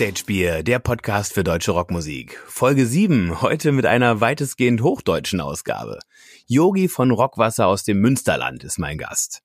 [0.00, 2.38] Backstage Bier, der Podcast für deutsche Rockmusik.
[2.46, 5.98] Folge 7, heute mit einer weitestgehend hochdeutschen Ausgabe.
[6.46, 9.42] Yogi von Rockwasser aus dem Münsterland ist mein Gast.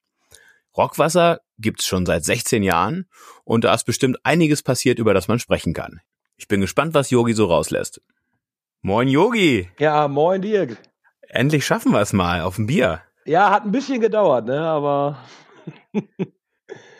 [0.78, 3.10] Rockwasser gibt's schon seit 16 Jahren
[3.43, 6.00] und da ist bestimmt einiges passiert, über das man sprechen kann.
[6.38, 8.01] Ich bin gespannt, was Yogi so rauslässt.
[8.82, 9.69] Moin Yogi!
[9.78, 10.78] Ja, moin Dirk.
[11.28, 13.01] Endlich schaffen wir es mal auf ein Bier.
[13.25, 15.19] Ja, hat ein bisschen gedauert, ne, aber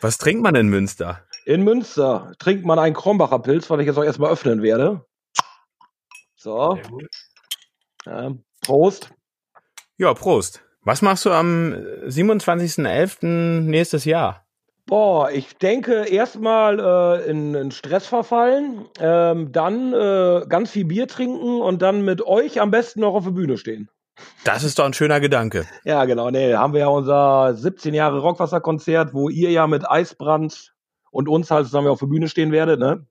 [0.02, 1.25] Was trinkt man in Münster?
[1.46, 5.06] In Münster trinkt man einen Krombacher Pilz, was ich jetzt auch erstmal öffnen werde.
[6.34, 6.78] So,
[8.04, 8.32] ja,
[8.62, 9.10] Prost.
[9.96, 10.62] Ja, Prost.
[10.82, 11.72] Was machst du am
[12.04, 13.60] 27.11.
[13.60, 14.44] nächstes Jahr?
[14.86, 21.08] Boah, ich denke erstmal äh, in, in Stress verfallen, ähm, dann äh, ganz viel Bier
[21.08, 23.88] trinken und dann mit euch am besten noch auf der Bühne stehen.
[24.44, 25.66] Das ist doch ein schöner Gedanke.
[25.84, 26.30] Ja, genau.
[26.30, 30.75] Nee, haben wir ja unser 17 Jahre Rockwasserkonzert, wo ihr ja mit Eisbrand
[31.16, 33.06] und uns halt zusammen auf der Bühne stehen werdet, ne?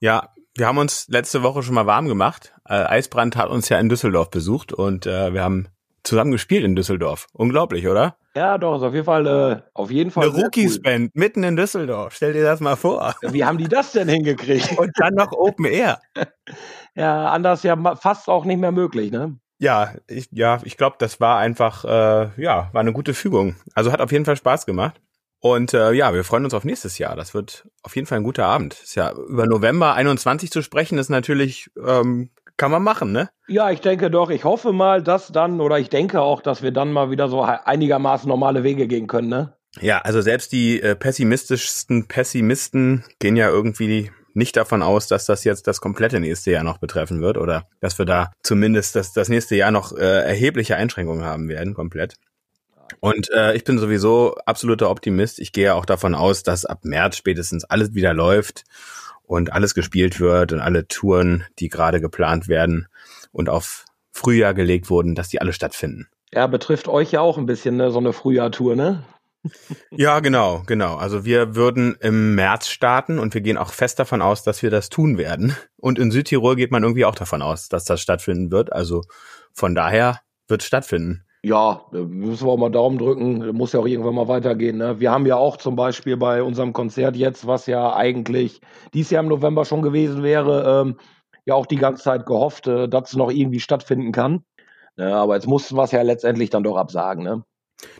[0.00, 2.54] Ja, wir haben uns letzte Woche schon mal warm gemacht.
[2.66, 5.68] Äh, Eisbrand hat uns ja in Düsseldorf besucht und äh, wir haben
[6.02, 7.26] zusammen gespielt in Düsseldorf.
[7.32, 8.16] Unglaublich, oder?
[8.34, 10.30] Ja, doch, ist auf jeden Fall, äh, auf jeden Fall.
[10.30, 12.14] Eine Rookies-Band mitten in Düsseldorf.
[12.14, 13.14] Stell dir das mal vor.
[13.22, 14.78] Wie haben die das denn hingekriegt?
[14.78, 16.00] Und dann noch Open Air.
[16.94, 19.38] ja, anders ja fast auch nicht mehr möglich, ne?
[19.58, 23.56] Ja, ich, ja, ich glaube, das war einfach, äh, ja, war eine gute Fügung.
[23.74, 25.00] Also hat auf jeden Fall Spaß gemacht.
[25.42, 27.16] Und äh, ja, wir freuen uns auf nächstes Jahr.
[27.16, 28.74] Das wird auf jeden Fall ein guter Abend.
[28.74, 33.28] Ist ja über November 21 zu sprechen, ist natürlich, ähm, kann man machen, ne?
[33.48, 34.30] Ja, ich denke doch.
[34.30, 37.42] Ich hoffe mal, dass dann, oder ich denke auch, dass wir dann mal wieder so
[37.42, 39.56] einigermaßen normale Wege gehen können, ne?
[39.80, 45.42] Ja, also selbst die äh, pessimistischsten Pessimisten gehen ja irgendwie nicht davon aus, dass das
[45.42, 49.28] jetzt das komplette nächste Jahr noch betreffen wird oder dass wir da zumindest das, das
[49.28, 52.14] nächste Jahr noch äh, erhebliche Einschränkungen haben werden, komplett.
[53.00, 55.38] Und äh, ich bin sowieso absoluter Optimist.
[55.38, 58.64] Ich gehe auch davon aus, dass ab März spätestens alles wieder läuft
[59.22, 62.88] und alles gespielt wird und alle Touren, die gerade geplant werden
[63.32, 66.08] und auf Frühjahr gelegt wurden, dass die alle stattfinden.
[66.32, 67.90] Ja, betrifft euch ja auch ein bisschen, ne?
[67.90, 69.04] So eine Frühjahrtour, ne?
[69.90, 70.96] Ja, genau, genau.
[70.96, 74.70] Also wir würden im März starten und wir gehen auch fest davon aus, dass wir
[74.70, 75.56] das tun werden.
[75.76, 78.72] Und in Südtirol geht man irgendwie auch davon aus, dass das stattfinden wird.
[78.72, 79.02] Also
[79.52, 81.24] von daher wird es stattfinden.
[81.44, 83.48] Ja, da müssen wir auch mal Daumen drücken.
[83.54, 84.78] Muss ja auch irgendwann mal weitergehen.
[84.78, 85.00] Ne?
[85.00, 88.60] Wir haben ja auch zum Beispiel bei unserem Konzert jetzt, was ja eigentlich
[88.94, 90.96] dies Jahr im November schon gewesen wäre, ähm,
[91.44, 94.44] ja auch die ganze Zeit gehofft, äh, dass es noch irgendwie stattfinden kann.
[94.96, 97.24] Ja, aber jetzt mussten wir es ja letztendlich dann doch absagen.
[97.24, 97.42] Ne?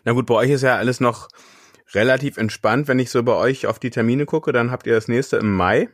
[0.04, 1.28] Na gut, bei euch ist ja alles noch
[1.94, 2.86] relativ entspannt.
[2.86, 5.52] Wenn ich so bei euch auf die Termine gucke, dann habt ihr das nächste im
[5.52, 5.88] Mai.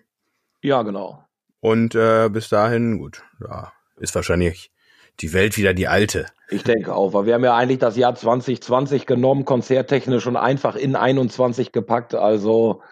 [0.63, 1.25] Ja, genau.
[1.61, 4.71] Und äh, bis dahin, gut, ja, ist wahrscheinlich
[5.21, 6.27] die Welt wieder die alte.
[6.51, 10.77] Ich denke auch, weil wir haben ja eigentlich das Jahr 2020 genommen, konzerttechnisch und einfach
[10.77, 12.15] in 21 gepackt.
[12.15, 12.83] Also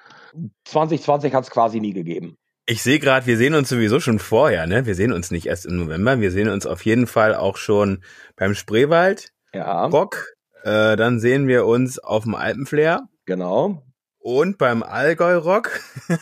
[0.65, 2.37] 2020 hat es quasi nie gegeben.
[2.67, 4.87] Ich sehe gerade, wir sehen uns sowieso schon vorher, ne?
[4.87, 8.03] Wir sehen uns nicht erst im November, wir sehen uns auf jeden Fall auch schon
[8.35, 10.35] beim Spreewald Ja, Rock.
[10.65, 13.83] Äh, dann sehen wir uns auf dem Alpenflair genau.
[14.27, 15.71] Und beim Allgäu Rock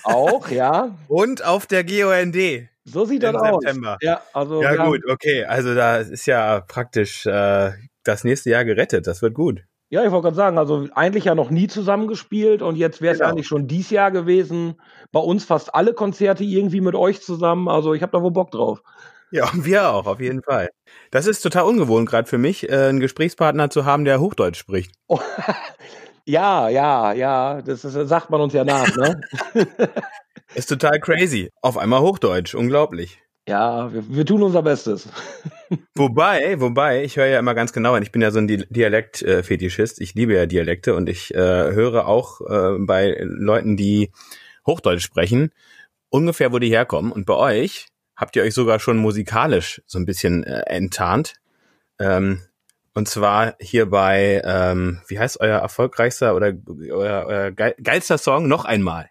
[0.02, 0.94] Auch, ja.
[1.08, 2.36] und auf der GOND
[2.84, 3.62] So sieht das aus.
[3.62, 3.96] September.
[4.02, 5.44] Ja, also Ja haben- gut, okay.
[5.44, 7.72] Also da ist ja praktisch äh,
[8.04, 9.06] das nächste Jahr gerettet.
[9.06, 9.62] Das wird gut.
[9.88, 13.20] Ja, ich wollte gerade sagen, also eigentlich ja noch nie zusammengespielt und jetzt wäre es
[13.20, 13.30] Genau.
[13.30, 14.74] eigentlich schon dies Jahr gewesen.
[15.10, 17.68] Bei uns fast alle Konzerte irgendwie mit euch zusammen.
[17.68, 18.82] Also ich habe da wohl Bock drauf.
[19.30, 20.68] Ja, und wir auch, auf jeden Fall.
[21.10, 24.92] Das ist total ungewohnt gerade für mich, äh, einen Gesprächspartner zu haben, der Hochdeutsch spricht.
[25.06, 25.20] Oh,
[26.26, 29.20] ja, ja, ja, das, ist, das sagt man uns ja nach, ne?
[30.54, 31.50] Ist total crazy.
[31.62, 33.18] Auf einmal Hochdeutsch, unglaublich.
[33.48, 35.08] ja, wir, wir tun unser Bestes.
[35.96, 38.02] Wobei, wobei, ich höre ja immer ganz genau hin.
[38.02, 40.00] Ich bin ja so ein Di- Dialekt-Fetischist.
[40.00, 44.12] Ich liebe ja Dialekte und ich äh, höre auch äh, bei Leuten, die
[44.66, 45.50] Hochdeutsch sprechen,
[46.10, 47.10] ungefähr, wo die herkommen.
[47.10, 47.86] Und bei euch
[48.16, 51.34] habt ihr euch sogar schon musikalisch so ein bisschen äh, enttarnt.
[51.98, 52.42] Ähm,
[52.94, 56.52] und zwar hier bei, ähm, wie heißt euer erfolgreichster oder
[56.90, 58.48] euer, euer geil, geilster Song?
[58.48, 59.10] Noch einmal.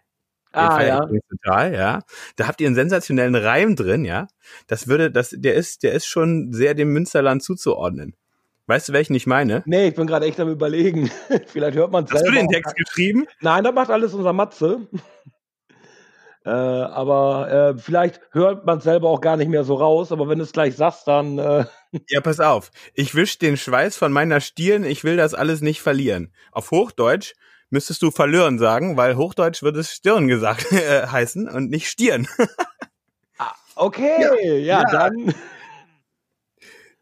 [0.52, 1.08] Ah, ja.
[1.28, 2.00] total, ja.
[2.36, 4.28] Da habt ihr einen sensationellen Reim drin, ja.
[4.68, 8.14] Das würde, das, der ist, der ist schon sehr dem Münsterland zuzuordnen.
[8.66, 9.62] Weißt du, welchen ich meine?
[9.66, 11.10] Nee, ich bin gerade echt am überlegen.
[11.46, 13.26] Vielleicht hört man es Hast du den Text geschrieben?
[13.40, 14.88] Nein, das macht alles unser Matze.
[16.44, 20.12] Äh, aber äh, vielleicht hört man es selber auch gar nicht mehr so raus.
[20.12, 21.64] Aber wenn du es gleich sagst, dann äh,
[22.08, 22.70] Ja, pass auf.
[22.94, 26.32] Ich wisch den Schweiß von meiner Stirn, ich will das alles nicht verlieren.
[26.52, 27.34] Auf Hochdeutsch
[27.70, 32.26] müsstest du verlieren sagen, weil Hochdeutsch wird es Stirn gesagt äh, heißen und nicht Stirn.
[33.76, 34.84] okay, ja, ja.
[34.90, 35.34] dann.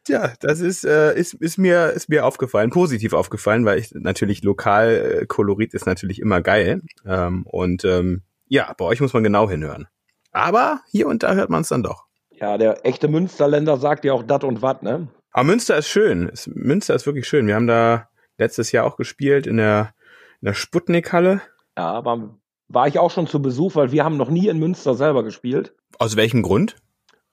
[0.04, 4.42] Tja, das ist, äh, ist, ist, mir, ist mir aufgefallen, positiv aufgefallen, weil ich natürlich
[4.42, 6.82] lokal äh, Kolorit ist natürlich immer geil.
[7.06, 9.88] Ähm, und ähm, ja, bei euch muss man genau hinhören.
[10.30, 12.04] Aber hier und da hört man es dann doch.
[12.32, 15.08] Ja, der echte Münsterländer sagt ja auch dat und wat, ne?
[15.30, 16.30] Aber Münster ist schön.
[16.46, 17.46] Münster ist wirklich schön.
[17.46, 19.94] Wir haben da letztes Jahr auch gespielt in der,
[20.42, 21.40] in der Sputnik-Halle.
[21.78, 22.36] Ja, aber
[22.68, 25.74] war ich auch schon zu Besuch, weil wir haben noch nie in Münster selber gespielt.
[25.98, 26.76] Aus welchem Grund?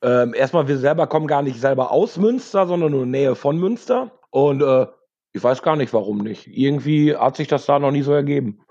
[0.01, 4.12] Ähm, erstmal, wir selber kommen gar nicht selber aus Münster, sondern nur Nähe von Münster.
[4.30, 4.88] Und äh,
[5.33, 6.48] ich weiß gar nicht, warum nicht.
[6.48, 8.62] Irgendwie hat sich das da noch nie so ergeben.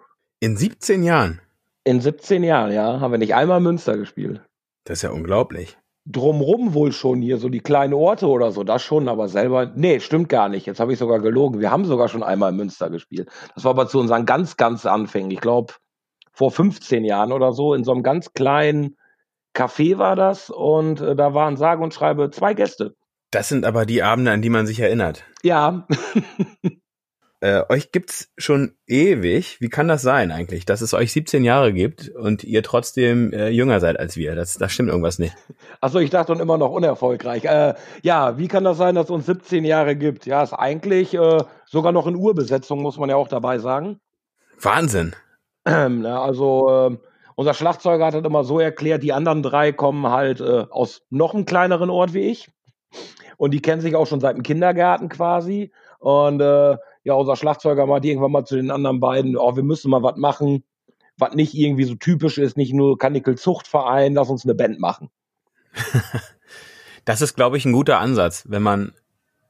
[0.41, 1.43] In 17 Jahren?
[1.89, 4.43] In 17 Jahren, ja, haben wir nicht einmal Münster gespielt.
[4.85, 5.79] Das ist ja unglaublich.
[6.05, 9.99] Drumrum wohl schon hier, so die kleinen Orte oder so, das schon, aber selber, nee,
[9.99, 10.67] stimmt gar nicht.
[10.67, 11.61] Jetzt habe ich sogar gelogen.
[11.61, 13.31] Wir haben sogar schon einmal Münster gespielt.
[13.55, 15.31] Das war aber zu unseren ganz, ganz Anfängen.
[15.31, 15.73] Ich glaube,
[16.31, 18.99] vor 15 Jahren oder so, in so einem ganz kleinen
[19.57, 22.97] Café war das und äh, da waren sage und schreibe zwei Gäste.
[23.31, 25.25] Das sind aber die Abende, an die man sich erinnert.
[25.43, 25.87] Ja.
[27.41, 29.61] äh, euch gibt's schon ewig.
[29.61, 33.49] Wie kann das sein eigentlich, dass es euch 17 Jahre gibt und ihr trotzdem äh,
[33.49, 34.35] jünger seid als wir?
[34.35, 35.37] Das, das stimmt irgendwas nicht.
[35.81, 37.45] Achso, ich dachte und immer noch unerfolgreich.
[37.45, 40.27] Äh, ja, wie kann das sein, dass es uns 17 Jahre gibt?
[40.27, 44.01] Ja, ist eigentlich äh, sogar noch in Urbesetzung, muss man ja auch dabei sagen.
[44.61, 45.15] Wahnsinn.
[45.65, 46.97] Ähm, also äh,
[47.37, 51.35] unser Schlagzeuger hat das immer so erklärt, die anderen drei kommen halt äh, aus noch
[51.35, 52.51] einem kleineren Ort wie ich.
[53.37, 55.71] Und die kennen sich auch schon seit dem Kindergarten quasi.
[56.01, 56.77] Und äh,
[57.09, 60.17] ja, unser Schlagzeuger meinte irgendwann mal zu den anderen beiden, oh, wir müssen mal was
[60.19, 60.63] machen,
[61.17, 65.09] was nicht irgendwie so typisch ist, nicht nur Kanickel-Zuchtverein, lass uns eine Band machen.
[67.07, 68.93] das ist, glaube ich, ein guter Ansatz, wenn man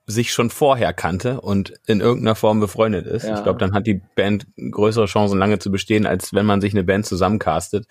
[0.07, 3.25] sich schon vorher kannte und in irgendeiner Form befreundet ist.
[3.25, 3.37] Ja.
[3.37, 6.73] Ich glaube, dann hat die Band größere Chancen, lange zu bestehen, als wenn man sich
[6.75, 7.89] eine Band zusammencastet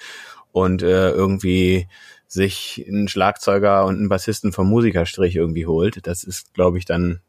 [0.53, 1.89] und äh, irgendwie
[2.25, 6.07] sich einen Schlagzeuger und einen Bassisten vom Musikerstrich irgendwie holt.
[6.07, 7.19] Das ist, glaube ich, dann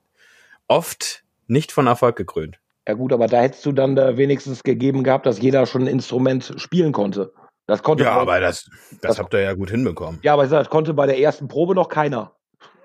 [0.68, 2.60] oft nicht von Erfolg gekrönt.
[2.86, 5.88] Ja gut, aber da hättest du dann da wenigstens gegeben gehabt, dass jeder schon ein
[5.88, 7.32] Instrument spielen konnte.
[7.66, 10.20] Das konnte ja, aber das, das, das habt ihr ja gut hinbekommen.
[10.22, 12.34] Ja, aber das konnte bei der ersten Probe noch keiner.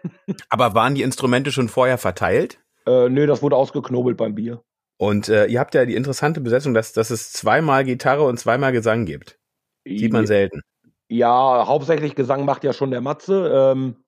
[0.50, 2.60] aber waren die Instrumente schon vorher verteilt?
[2.86, 4.62] Äh, nö, das wurde ausgeknobelt beim Bier.
[4.98, 8.74] Und äh, ihr habt ja die interessante Besetzung, dass, dass es zweimal Gitarre und zweimal
[8.74, 9.39] Gesang gibt.
[9.86, 10.62] Sieht man selten.
[11.10, 13.71] Ja, hauptsächlich Gesang macht ja schon der Matze.
[13.74, 14.03] Ähm,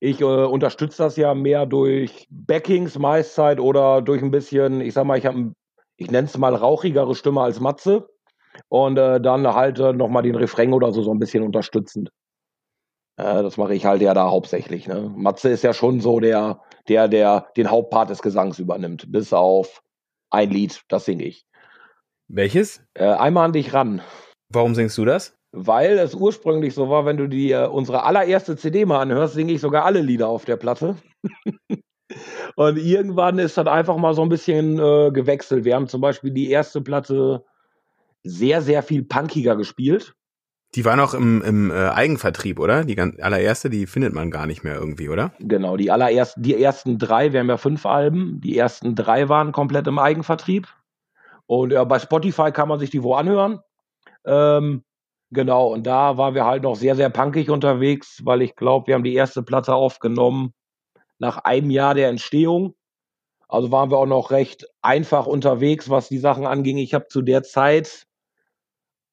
[0.00, 5.04] ich äh, unterstütze das ja mehr durch Backings meistzeit oder durch ein bisschen, ich sag
[5.04, 5.52] mal, ich habe,
[5.96, 8.08] ich nenne es mal rauchigere Stimme als Matze
[8.68, 12.10] und äh, dann halt äh, nochmal den Refrain oder so so ein bisschen unterstützend.
[13.16, 14.88] Äh, das mache ich halt ja da hauptsächlich.
[14.88, 15.12] Ne?
[15.14, 19.82] Matze ist ja schon so der, der, der den Hauptpart des Gesangs übernimmt, bis auf
[20.30, 21.44] ein Lied, das singe ich.
[22.28, 22.82] Welches?
[22.94, 24.00] Äh, einmal an dich ran.
[24.48, 25.36] Warum singst du das?
[25.52, 29.60] Weil es ursprünglich so war, wenn du dir unsere allererste CD mal anhörst, singe ich
[29.60, 30.96] sogar alle Lieder auf der Platte.
[32.56, 35.64] und irgendwann ist das einfach mal so ein bisschen äh, gewechselt.
[35.64, 37.44] Wir haben zum Beispiel die erste Platte
[38.22, 40.14] sehr, sehr viel punkiger gespielt.
[40.76, 42.84] Die war noch im, im äh, Eigenvertrieb, oder?
[42.84, 45.32] Die ganz, allererste, die findet man gar nicht mehr irgendwie, oder?
[45.40, 49.50] Genau, die allerersten, die ersten drei, wir haben ja fünf Alben, die ersten drei waren
[49.50, 50.68] komplett im Eigenvertrieb.
[51.46, 53.58] Und ja, bei Spotify kann man sich die wo anhören.
[54.24, 54.84] Ähm,
[55.32, 58.94] Genau, und da waren wir halt noch sehr, sehr punkig unterwegs, weil ich glaube, wir
[58.94, 60.52] haben die erste Platte aufgenommen
[61.18, 62.74] nach einem Jahr der Entstehung.
[63.48, 66.78] Also waren wir auch noch recht einfach unterwegs, was die Sachen anging.
[66.78, 68.06] Ich habe zu der Zeit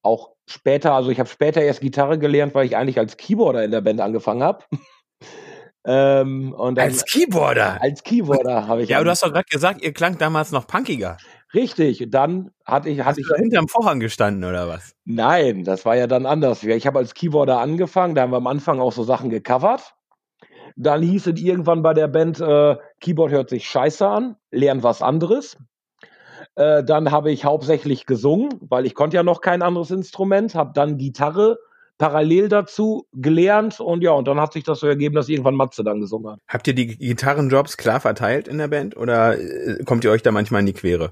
[0.01, 3.71] auch später, also ich habe später erst Gitarre gelernt, weil ich eigentlich als Keyboarder in
[3.71, 4.63] der Band angefangen habe.
[5.85, 7.81] ähm, als Keyboarder?
[7.81, 8.89] Als Keyboarder habe ich.
[8.89, 11.17] Ja, aber du hast doch gerade gesagt, ihr klangt damals noch punkiger.
[11.53, 12.99] Richtig, dann hatte ich.
[12.99, 14.93] Hatte Hast ich da hinterm Vorhang gestanden oder was?
[15.05, 16.63] Nein, das war ja dann anders.
[16.63, 19.95] Ich habe als Keyboarder angefangen, da haben wir am Anfang auch so Sachen gecovert.
[20.75, 25.01] Dann hieß es irgendwann bei der Band, äh, Keyboard hört sich scheiße an, lernen was
[25.01, 25.57] anderes.
[26.55, 30.71] Äh, dann habe ich hauptsächlich gesungen, weil ich konnte ja noch kein anderes Instrument, habe
[30.73, 31.57] dann Gitarre
[31.97, 35.83] parallel dazu gelernt und ja, und dann hat sich das so ergeben, dass irgendwann Matze
[35.83, 36.39] dann gesungen hat.
[36.47, 40.31] Habt ihr die Gitarrenjobs klar verteilt in der Band oder äh, kommt ihr euch da
[40.31, 41.11] manchmal in die Quere?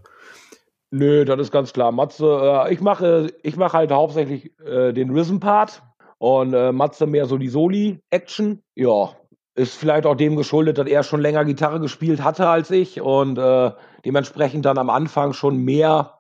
[0.92, 1.92] Nö, das ist ganz klar.
[1.92, 2.26] Matze,
[2.68, 5.82] äh, ich mache ich mache halt hauptsächlich äh, den Rhythm-Part
[6.20, 8.62] und äh, Matze mehr so die Soli-Action.
[8.76, 9.16] Ja,
[9.56, 13.38] ist vielleicht auch dem geschuldet, dass er schon länger Gitarre gespielt hatte als ich und
[13.38, 13.72] äh,
[14.06, 16.20] dementsprechend dann am Anfang schon mehr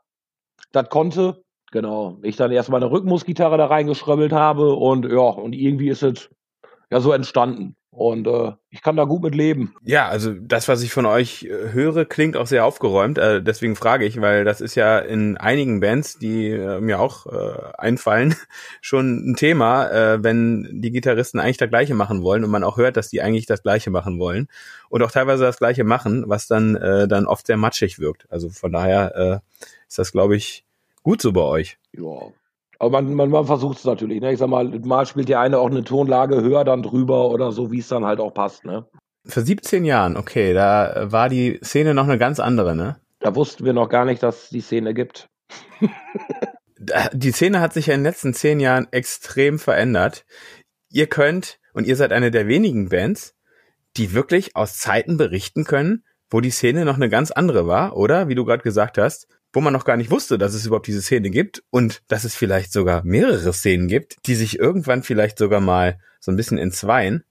[0.71, 1.44] das konnte.
[1.75, 2.17] Genau.
[2.21, 6.29] Ich dann erstmal eine Rhythmusgitarre da reingeschröbbelt habe und ja, und irgendwie ist es
[6.89, 7.75] ja so entstanden.
[7.89, 9.75] Und äh, ich kann da gut mit leben.
[9.83, 13.17] Ja, also das, was ich von euch äh, höre, klingt auch sehr aufgeräumt.
[13.17, 17.25] Äh, deswegen frage ich, weil das ist ja in einigen Bands, die äh, mir auch
[17.25, 18.35] äh, einfallen,
[18.81, 22.77] schon ein Thema, äh, wenn die Gitarristen eigentlich das Gleiche machen wollen und man auch
[22.77, 24.47] hört, dass die eigentlich das Gleiche machen wollen
[24.87, 28.27] und auch teilweise das Gleiche machen, was dann äh, dann oft sehr matschig wirkt.
[28.29, 30.64] Also von daher äh, ist das, glaube ich,
[31.05, 31.77] gut so bei euch.
[31.93, 32.31] Ja,
[32.79, 34.19] Aber man, man, man versucht es natürlich.
[34.19, 34.33] Ne?
[34.33, 37.71] Ich sag mal, mal spielt die eine auch eine Tonlage höher dann drüber oder so,
[37.71, 38.65] wie es dann halt auch passt.
[38.65, 38.85] Ne?
[39.25, 42.97] Vor 17 Jahren, okay, da war die Szene noch eine ganz andere, ne?
[43.19, 45.29] Da wussten wir noch gar nicht, dass es die Szene gibt.
[47.13, 50.25] die Szene hat sich ja in den letzten zehn Jahren extrem verändert.
[50.89, 53.35] Ihr könnt, und ihr seid eine der wenigen Bands,
[53.95, 58.27] die wirklich aus Zeiten berichten können, wo die Szene noch eine ganz andere war, oder?
[58.27, 61.01] Wie du gerade gesagt hast, wo man noch gar nicht wusste, dass es überhaupt diese
[61.01, 65.61] Szene gibt und dass es vielleicht sogar mehrere Szenen gibt, die sich irgendwann vielleicht sogar
[65.61, 67.23] mal so ein bisschen entzweien.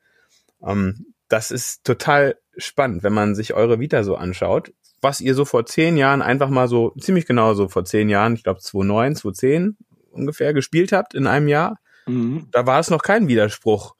[0.66, 5.44] Ähm, das ist total spannend, wenn man sich eure Vita so anschaut, was ihr so
[5.44, 9.16] vor zehn Jahren einfach mal so, ziemlich genau so vor zehn Jahren, ich glaube 2009,
[9.16, 9.76] 2010
[10.10, 11.78] ungefähr gespielt habt in einem Jahr.
[12.06, 12.48] Mhm.
[12.52, 13.96] Da war es noch kein Widerspruch,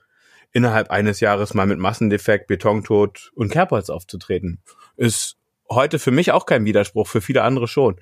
[0.52, 4.62] innerhalb eines Jahres mal mit Massendefekt, Betontod und Kerbholz aufzutreten.
[4.97, 5.37] Ist
[5.71, 8.00] heute für mich auch kein Widerspruch, für viele andere schon.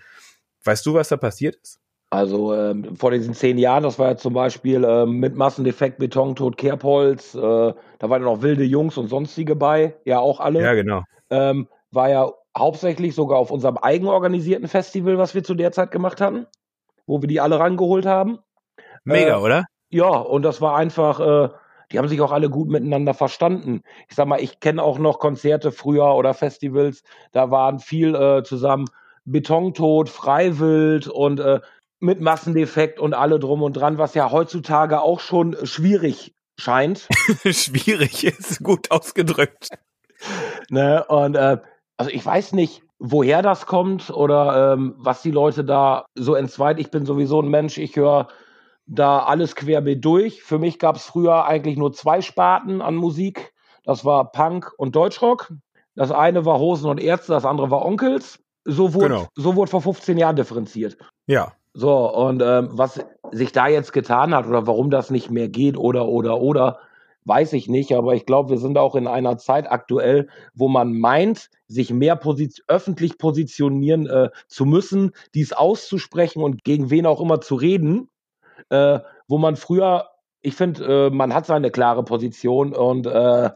[0.65, 1.81] Weißt du, was da passiert ist?
[2.11, 6.59] Also ähm, vor diesen zehn Jahren, das war ja zum Beispiel ähm, mit Massendefekt, Betontod,
[6.59, 10.61] Kerbholz, äh, da waren ja noch wilde Jungs und sonstige bei, ja auch alle.
[10.61, 11.05] Ja, genau.
[11.31, 16.21] Ähm, war ja hauptsächlich sogar auf unserem eigenorganisierten Festival, was wir zu der Zeit gemacht
[16.21, 16.47] hatten,
[17.07, 18.41] wo wir die alle rangeholt haben.
[19.05, 19.65] Mega, äh, oder?
[19.89, 21.49] Ja, und das war einfach, äh,
[21.93, 23.83] die haben sich auch alle gut miteinander verstanden.
[24.09, 28.43] Ich sag mal, ich kenne auch noch Konzerte früher oder Festivals, da waren viel äh,
[28.43, 28.87] zusammen
[29.25, 31.61] Betontod, Freiwild und äh,
[32.01, 37.07] mit Massendefekt und alle drum und dran, was ja heutzutage auch schon schwierig scheint.
[37.45, 39.69] schwierig ist gut ausgedrückt.
[40.69, 41.59] Ne, und äh,
[41.97, 46.79] also ich weiß nicht, woher das kommt oder ähm, was die Leute da so entzweit.
[46.79, 48.29] Ich bin sowieso ein Mensch, ich höre
[48.87, 50.43] da alles querbeet durch.
[50.43, 53.53] Für mich gab es früher eigentlich nur zwei Sparten an Musik.
[53.85, 55.53] Das war Punk und Deutschrock.
[55.95, 58.39] Das eine war Hosen und Ärzte, das andere war Onkels.
[58.65, 59.29] So wurde, genau.
[59.35, 60.97] so wurde vor 15 Jahren differenziert.
[61.27, 61.53] Ja.
[61.75, 65.77] So, und ähm, was sich da jetzt getan hat oder warum das nicht mehr geht
[65.77, 66.79] oder, oder, oder,
[67.25, 67.93] weiß ich nicht.
[67.93, 72.17] Aber ich glaube, wir sind auch in einer Zeit aktuell, wo man meint, sich mehr
[72.17, 78.09] posi öffentlich positionieren äh, zu müssen, dies auszusprechen und gegen wen auch immer zu reden
[78.71, 80.09] äh, wo man früher,
[80.41, 83.51] ich finde, äh, man hat seine klare Position und äh,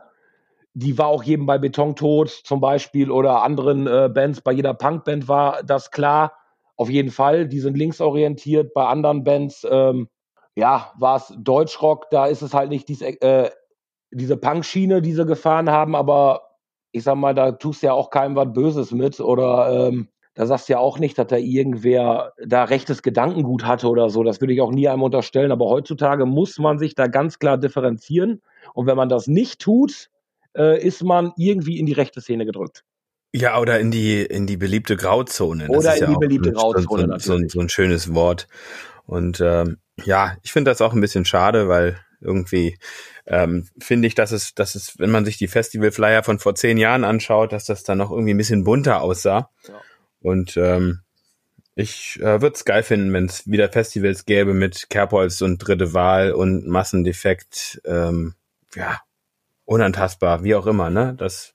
[0.75, 5.27] die war auch jedem bei Betontod zum Beispiel oder anderen äh, Bands, bei jeder Punkband
[5.27, 6.33] war das klar.
[6.77, 8.75] Auf jeden Fall, die sind linksorientiert.
[8.75, 10.09] Bei anderen Bands, ähm,
[10.55, 13.51] ja, war es Deutschrock, da ist es halt nicht dies, äh,
[14.11, 16.43] diese Punk-Schiene, die sie gefahren haben, aber
[16.93, 20.45] ich sag mal, da tust du ja auch keinem was Böses mit oder ähm, da
[20.45, 24.23] sagst du ja auch nicht, dass da irgendwer da rechtes Gedankengut hatte oder so.
[24.23, 25.51] Das würde ich auch nie einem unterstellen.
[25.51, 28.43] Aber heutzutage muss man sich da ganz klar differenzieren.
[28.75, 30.11] Und wenn man das nicht tut,
[30.55, 32.85] äh, ist man irgendwie in die rechte Szene gedrückt.
[33.33, 35.69] Ja, oder in die, in die beliebte Grauzone.
[35.69, 37.19] Das oder in ja die beliebte Grauzone.
[37.19, 38.47] So, so, so, ein schönes Wort.
[39.07, 42.77] Und ähm, ja, ich finde das auch ein bisschen schade, weil irgendwie
[43.27, 46.77] ähm, finde ich, dass es, dass es, wenn man sich die Festivalflyer von vor zehn
[46.77, 49.51] Jahren anschaut, dass das dann noch irgendwie ein bisschen bunter aussah.
[49.67, 49.81] Ja.
[50.27, 51.03] Und ähm,
[51.77, 55.95] ich äh, würde es geil finden, wenn es wieder Festivals gäbe mit Kerbholz und Dritte
[55.95, 57.81] Wahl und Massendefekt.
[57.85, 58.35] Ähm,
[58.75, 58.99] ja,
[59.67, 61.15] unantastbar, wie auch immer, ne?
[61.17, 61.55] Das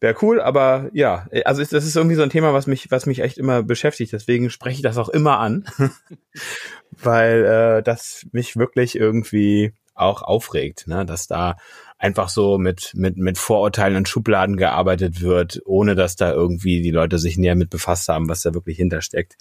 [0.00, 3.20] wäre cool, aber ja, also das ist irgendwie so ein Thema, was mich, was mich
[3.20, 4.12] echt immer beschäftigt.
[4.12, 5.66] Deswegen spreche ich das auch immer an,
[6.90, 11.06] weil äh, das mich wirklich irgendwie auch aufregt, ne?
[11.06, 11.58] dass da
[12.00, 16.90] einfach so mit, mit, mit Vorurteilen und Schubladen gearbeitet wird, ohne dass da irgendwie die
[16.90, 19.36] Leute sich näher mit befasst haben, was da wirklich hintersteckt.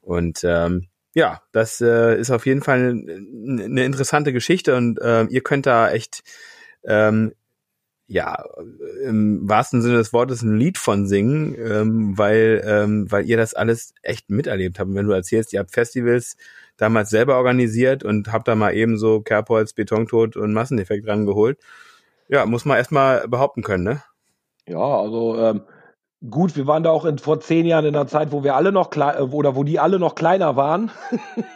[0.00, 5.42] Und ähm, ja, das äh, ist auf jeden Fall eine interessante Geschichte und äh, ihr
[5.42, 6.22] könnt da echt
[6.84, 7.32] ähm,
[8.06, 8.44] ja,
[9.04, 13.52] im wahrsten Sinne des Wortes ein Lied von singen, ähm, weil, ähm, weil ihr das
[13.52, 14.88] alles echt miterlebt habt.
[14.88, 16.36] Und wenn du erzählst, ihr habt Festivals
[16.78, 21.58] damals selber organisiert und habt da mal eben so Kerbholz, Betontod und Massendefekt rangeholt,
[22.30, 24.02] ja, muss man erstmal behaupten können, ne?
[24.66, 25.62] Ja, also ähm,
[26.28, 28.72] gut, wir waren da auch in, vor zehn Jahren in einer Zeit, wo wir alle
[28.72, 30.90] noch klein äh, oder wo die alle noch kleiner waren,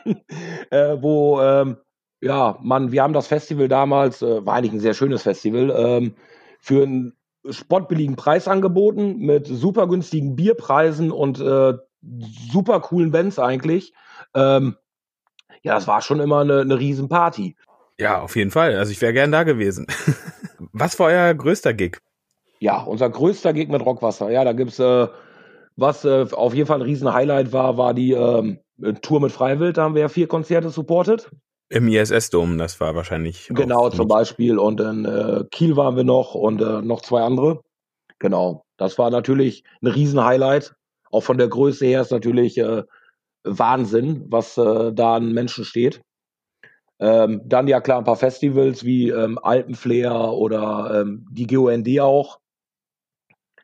[0.71, 1.77] äh, wo ähm,
[2.21, 6.15] ja, man, wir haben das Festival damals, äh, war eigentlich ein sehr schönes Festival, ähm,
[6.59, 7.13] für einen
[7.49, 11.75] spottbilligen Preis angeboten, mit super günstigen Bierpreisen und äh,
[12.51, 13.93] super coolen Bands eigentlich.
[14.35, 14.77] Ähm,
[15.63, 17.57] ja, das war schon immer eine, eine Riesenparty.
[17.99, 18.77] Ja, auf jeden Fall.
[18.77, 19.87] Also ich wäre gern da gewesen.
[20.73, 21.99] Was war euer größter Gig?
[22.59, 24.31] Ja, unser größter Gig mit Rockwasser.
[24.31, 25.07] Ja, da gibt's äh,
[25.77, 28.61] was äh, auf jeden Fall ein Riesen-Highlight war, war die ähm,
[29.03, 29.77] Tour mit Freiwild.
[29.77, 31.31] Da haben wir ja vier Konzerte supportet.
[31.69, 33.49] Im ISS-Dom, das war wahrscheinlich.
[33.49, 34.59] Genau, zum Beispiel.
[34.59, 37.61] Und in äh, Kiel waren wir noch und äh, noch zwei andere.
[38.19, 38.65] Genau.
[38.77, 40.75] Das war natürlich ein Riesen-Highlight.
[41.11, 42.83] Auch von der Größe her ist natürlich äh,
[43.45, 46.01] Wahnsinn, was äh, da an Menschen steht.
[47.05, 52.39] Ähm, dann ja klar ein paar Festivals wie ähm, Alpenflair oder ähm, die GOND auch.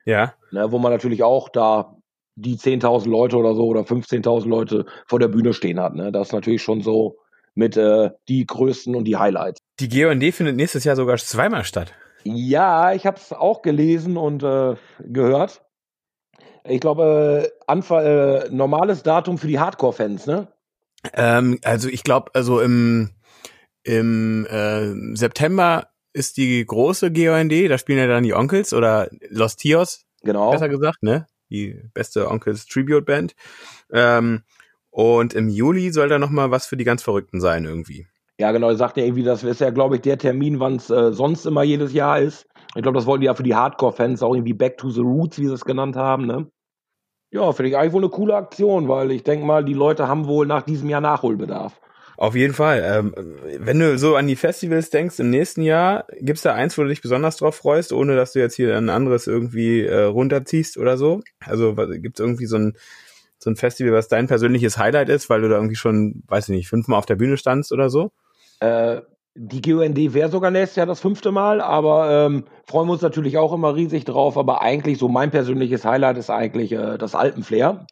[0.04, 0.34] Ja.
[0.50, 1.96] Ne, wo man natürlich auch da
[2.34, 5.94] die 10.000 Leute oder so oder 15.000 Leute vor der Bühne stehen hat.
[5.94, 6.12] Ne?
[6.12, 7.16] Das ist natürlich schon so
[7.54, 9.60] mit äh, die größten und die Highlights.
[9.78, 11.94] Die GOND findet nächstes Jahr sogar zweimal statt.
[12.24, 15.62] Ja, ich habe es auch gelesen und äh, gehört.
[16.64, 20.48] Ich glaube, Anfang, äh, normales Datum für die Hardcore-Fans, ne?
[21.14, 23.10] Ähm, also ich glaube, also im,
[23.90, 29.56] im äh, September ist die große GOND, da spielen ja dann die Onkels oder Los
[29.56, 30.50] Tios, Genau.
[30.52, 31.26] besser gesagt, ne?
[31.50, 33.34] Die beste Onkels Tribute Band.
[33.92, 34.42] Ähm,
[34.90, 38.06] und im Juli soll da noch mal was für die ganz Verrückten sein irgendwie.
[38.38, 38.68] Ja, genau.
[38.68, 41.46] Er sagt ja irgendwie, das ist ja, glaube ich, der Termin, wann es äh, sonst
[41.46, 42.46] immer jedes Jahr ist.
[42.76, 45.38] Ich glaube, das wollten die ja für die Hardcore-Fans auch irgendwie Back to the Roots,
[45.40, 46.46] wie sie es genannt haben, ne?
[47.32, 50.26] Ja, finde ich eigentlich wohl eine coole Aktion, weil ich denke mal, die Leute haben
[50.26, 51.80] wohl nach diesem Jahr Nachholbedarf.
[52.20, 52.84] Auf jeden Fall.
[52.84, 53.14] Ähm,
[53.60, 56.88] wenn du so an die Festivals denkst im nächsten Jahr, gibt's da eins, wo du
[56.88, 60.98] dich besonders drauf freust, ohne dass du jetzt hier ein anderes irgendwie äh, runterziehst oder
[60.98, 61.22] so?
[61.42, 62.76] Also was- gibt's irgendwie so ein
[63.38, 66.56] so ein Festival, was dein persönliches Highlight ist, weil du da irgendwie schon, weiß ich
[66.56, 68.10] nicht, fünfmal auf der Bühne standst oder so?
[68.60, 69.00] Äh,
[69.34, 73.38] die GUND wäre sogar nächstes Jahr das fünfte Mal, aber ähm, freuen wir uns natürlich
[73.38, 74.36] auch immer riesig drauf.
[74.36, 77.86] Aber eigentlich so mein persönliches Highlight ist eigentlich äh, das Alpenflair.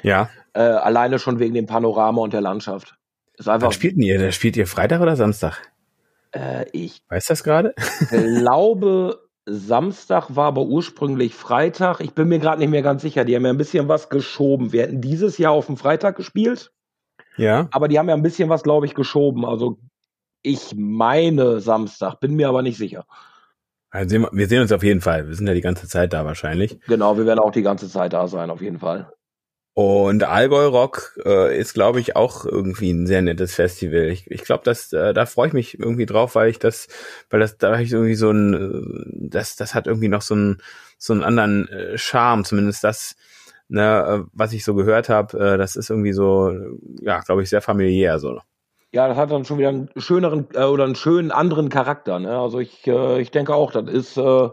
[0.00, 0.30] Ja.
[0.54, 2.94] Äh, alleine schon wegen dem Panorama und der Landschaft.
[3.42, 4.20] Ist einfach, Wann spielt denn ihr?
[4.20, 5.58] Da spielt ihr Freitag oder Samstag?
[6.30, 7.74] äh, ich Weißt du das gerade?
[8.10, 11.98] glaube, Samstag war aber ursprünglich Freitag.
[12.00, 13.24] Ich bin mir gerade nicht mehr ganz sicher.
[13.24, 14.72] Die haben ja ein bisschen was geschoben.
[14.72, 16.72] Wir hätten dieses Jahr auf dem Freitag gespielt,
[17.36, 17.66] Ja.
[17.72, 19.44] aber die haben ja ein bisschen was, glaube ich, geschoben.
[19.44, 19.78] Also
[20.42, 23.06] ich meine Samstag, bin mir aber nicht sicher.
[23.90, 25.26] Also wir sehen uns auf jeden Fall.
[25.26, 26.78] Wir sind ja die ganze Zeit da wahrscheinlich.
[26.86, 29.12] Genau, wir werden auch die ganze Zeit da sein, auf jeden Fall.
[29.74, 34.08] Und Allgäu Rock äh, ist, glaube ich, auch irgendwie ein sehr nettes Festival.
[34.08, 36.88] Ich, ich glaube, dass äh, da freue ich mich irgendwie drauf, weil ich das,
[37.30, 40.62] weil das da ich irgendwie so ein, äh, das, das hat irgendwie noch so einen
[40.98, 43.16] so einen anderen äh, Charme, zumindest das,
[43.68, 45.38] ne, äh, was ich so gehört habe.
[45.38, 46.52] Äh, das ist irgendwie so,
[47.00, 48.40] ja, glaube ich, sehr familiär so.
[48.92, 52.18] Ja, das hat dann schon wieder einen schöneren äh, oder einen schönen anderen Charakter.
[52.18, 52.38] Ne?
[52.38, 54.48] Also ich, äh, ich denke auch, das ist äh,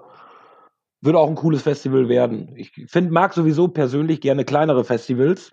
[1.01, 2.53] würde auch ein cooles Festival werden.
[2.55, 5.51] Ich finde, mag sowieso persönlich gerne kleinere Festivals.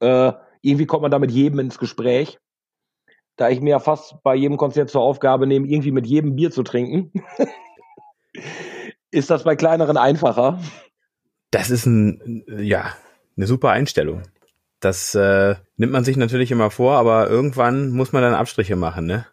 [0.00, 2.38] Äh, irgendwie kommt man da mit jedem ins Gespräch.
[3.36, 6.50] Da ich mir ja fast bei jedem Konzert zur Aufgabe nehme, irgendwie mit jedem Bier
[6.50, 7.12] zu trinken,
[9.10, 10.60] ist das bei kleineren einfacher.
[11.50, 12.94] Das ist ein, ja,
[13.36, 14.22] eine super Einstellung.
[14.80, 19.06] Das äh, nimmt man sich natürlich immer vor, aber irgendwann muss man dann Abstriche machen,
[19.06, 19.26] ne?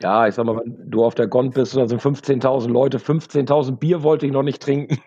[0.00, 3.78] Ja, ich sag mal, wenn du auf der Gond bist, da sind 15.000 Leute, 15.000
[3.78, 4.98] Bier wollte ich noch nicht trinken.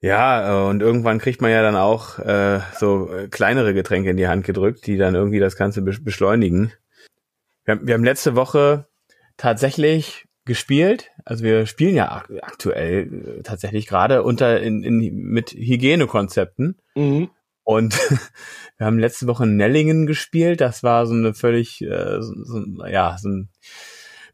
[0.00, 4.16] Ja, äh, und irgendwann kriegt man ja dann auch äh, so äh, kleinere Getränke in
[4.16, 6.72] die Hand gedrückt, die dann irgendwie das Ganze be beschleunigen.
[7.64, 8.86] Wir haben, wir haben letzte Woche
[9.36, 11.10] tatsächlich gespielt.
[11.24, 16.80] Also wir spielen ja ak aktuell äh, tatsächlich gerade unter in, in, mit Hygienekonzepten.
[16.94, 17.30] Mhm.
[17.64, 17.98] Und
[18.78, 20.60] wir haben letzte Woche in Nellingen gespielt.
[20.60, 23.50] Das war so eine völlig, äh, so, so, ja, so ein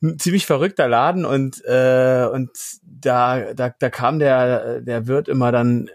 [0.05, 2.51] ein ziemlich verrückter Laden und äh, und
[2.83, 5.93] da da da kam der der Wirt immer dann äh,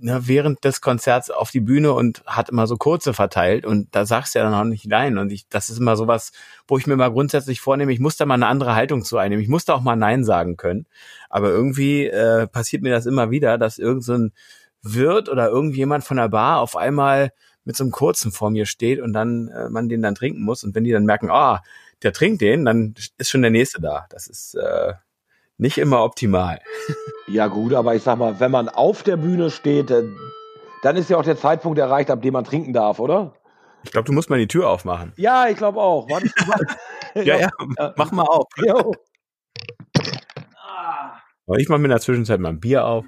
[0.00, 4.06] ne, während des Konzerts auf die Bühne und hat immer so kurze verteilt und da
[4.06, 5.18] sagst du ja dann auch nicht nein.
[5.18, 6.32] Und ich das ist immer sowas,
[6.66, 9.42] wo ich mir mal grundsätzlich vornehme, ich muss da mal eine andere Haltung zu einnehmen.
[9.42, 10.86] Ich muss da auch mal nein sagen können,
[11.28, 14.32] aber irgendwie äh, passiert mir das immer wieder, dass irgend so ein
[14.82, 17.30] Wirt oder irgendjemand von der Bar auf einmal
[17.64, 20.64] mit so einem kurzen vor mir steht und dann äh, man den dann trinken muss.
[20.64, 21.62] Und wenn die dann merken, ah,
[22.04, 24.06] der trinkt den, dann ist schon der nächste da.
[24.10, 24.94] Das ist äh,
[25.58, 26.60] nicht immer optimal.
[27.28, 30.02] Ja gut, aber ich sag mal, wenn man auf der Bühne steht, äh,
[30.82, 33.32] dann ist ja auch der Zeitpunkt erreicht, ab dem man trinken darf, oder?
[33.84, 35.12] Ich glaube, du musst mal die Tür aufmachen.
[35.16, 36.10] Ja, ich glaube auch.
[36.10, 36.58] Warte, ich mal.
[37.24, 37.50] Ja, ja,
[37.96, 38.46] mach mal auf.
[38.56, 38.94] Jo.
[41.56, 43.04] Ich mache mir in der Zwischenzeit mal ein Bier auf.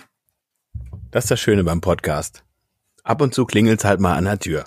[1.11, 2.45] Das ist das Schöne beim Podcast.
[3.03, 4.65] Ab und zu klingelt's halt mal an der Tür.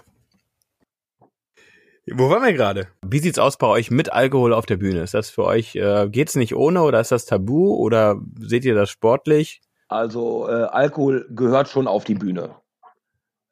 [2.13, 2.87] Wo waren wir gerade?
[3.05, 5.01] Wie sieht's aus bei euch mit Alkohol auf der Bühne?
[5.01, 8.75] Ist das für euch, äh, geht's nicht ohne oder ist das tabu oder seht ihr
[8.75, 9.61] das sportlich?
[9.89, 12.55] Also äh, Alkohol gehört schon auf die Bühne.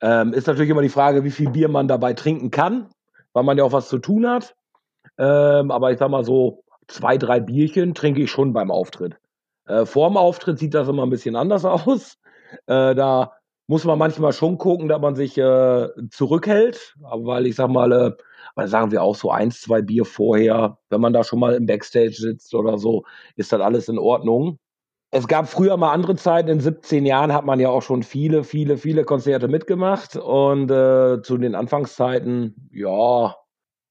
[0.01, 2.89] Ähm, ist natürlich immer die Frage, wie viel Bier man dabei trinken kann,
[3.33, 4.55] weil man ja auch was zu tun hat.
[5.17, 9.17] Ähm, aber ich sag mal so, zwei, drei Bierchen trinke ich schon beim Auftritt.
[9.67, 12.17] Äh, vorm Auftritt sieht das immer ein bisschen anders aus.
[12.67, 13.33] Äh, da
[13.67, 16.95] muss man manchmal schon gucken, dass man sich äh, zurückhält.
[17.01, 18.15] Weil ich sag mal,
[18.55, 21.65] weil sagen wir auch so eins, zwei Bier vorher, wenn man da schon mal im
[21.65, 23.03] Backstage sitzt oder so,
[23.35, 24.57] ist das alles in Ordnung.
[25.11, 26.49] es gab früher mal andere Zeiten.
[26.49, 30.15] In 17 Jahren hat man ja auch schon viele, viele, viele Konzerte mitgemacht.
[30.15, 33.35] Und äh, zu den Anfangszeiten, ja,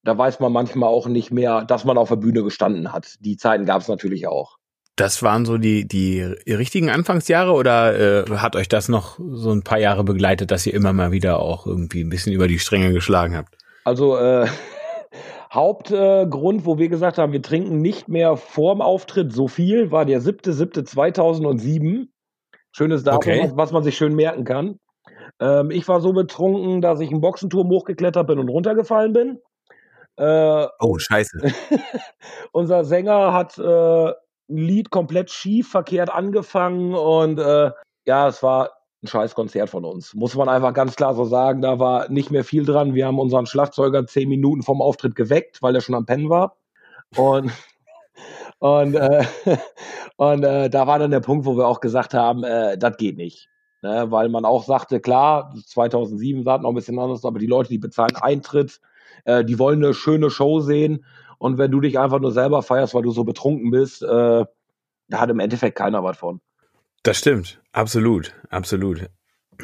[0.02, 3.14] da weiß man manchmal auch nicht mehr, dass man auf der Bühne gestanden hat.
[3.20, 4.58] Die Zeiten gab es natürlich auch.
[4.96, 9.62] Das waren so die, die richtigen Anfangsjahre oder äh, hat euch das noch so ein
[9.62, 12.92] paar Jahre begleitet, dass ihr immer mal wieder auch irgendwie ein bisschen über die Stränge
[12.92, 13.56] geschlagen habt?
[13.84, 14.48] Also äh,
[15.52, 20.04] Hauptgrund, äh, wo wir gesagt haben, wir trinken nicht mehr vorm Auftritt so viel, war
[20.04, 22.08] der 7.7.2007.
[22.72, 23.42] Schönes Datum, okay.
[23.44, 24.80] was, was, man sich schön merken kann.
[25.40, 29.38] Ähm, ich war so betrunken, dass ich einen Boxenturm hochgeklettert bin und runtergefallen bin.
[30.16, 31.52] Äh, oh, scheiße.
[32.52, 34.14] unser Sänger hat äh, ein
[34.56, 37.70] Lied komplett schief, verkehrt angefangen und äh,
[38.06, 38.72] ja, es war
[39.04, 40.14] ein scheiß Konzert von uns.
[40.14, 41.62] Muss man einfach ganz klar so sagen.
[41.62, 42.94] Da war nicht mehr viel dran.
[42.94, 46.56] Wir haben unseren Schlagzeuger zehn Minuten vom Auftritt geweckt, weil er schon am Pennen war.
[47.16, 47.52] Und,
[48.58, 49.24] und, äh,
[50.16, 53.16] und äh, da war dann der Punkt, wo wir auch gesagt haben, äh, das geht
[53.16, 53.48] nicht.
[53.82, 54.06] Ne?
[54.10, 57.68] Weil man auch sagte, klar, 2007 sah es noch ein bisschen anders, aber die Leute,
[57.68, 58.80] die bezahlen Eintritt,
[59.26, 61.04] äh, die wollen eine schöne Show sehen.
[61.38, 64.46] Und wenn du dich einfach nur selber feierst, weil du so betrunken bist, äh,
[65.08, 66.40] da hat im Endeffekt keiner was von.
[67.04, 69.10] Das stimmt, absolut, absolut.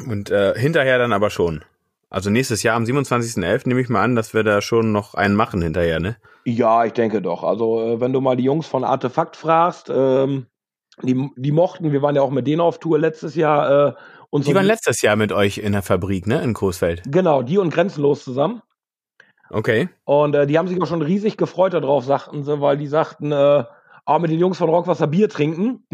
[0.06, 1.64] Und äh, hinterher dann aber schon.
[2.10, 3.66] Also nächstes Jahr am 27.11.
[3.66, 6.16] nehme ich mal an, dass wir da schon noch einen machen hinterher, ne?
[6.44, 7.42] Ja, ich denke doch.
[7.42, 10.48] Also äh, wenn du mal die Jungs von Artefakt fragst, ähm,
[11.02, 13.88] die, die mochten, wir waren ja auch mit denen auf Tour letztes Jahr.
[13.88, 13.94] Äh,
[14.28, 16.42] und die so waren letztes Jahr mit euch in der Fabrik, ne?
[16.42, 17.02] In Coesfeld.
[17.06, 18.60] Genau, die und Grenzenlos zusammen.
[19.48, 19.88] Okay.
[20.04, 23.32] Und äh, die haben sich auch schon riesig gefreut darauf, sagten sie, weil die sagten,
[23.32, 23.64] äh,
[24.04, 25.86] auch mit den Jungs von Rockwasser Bier trinken.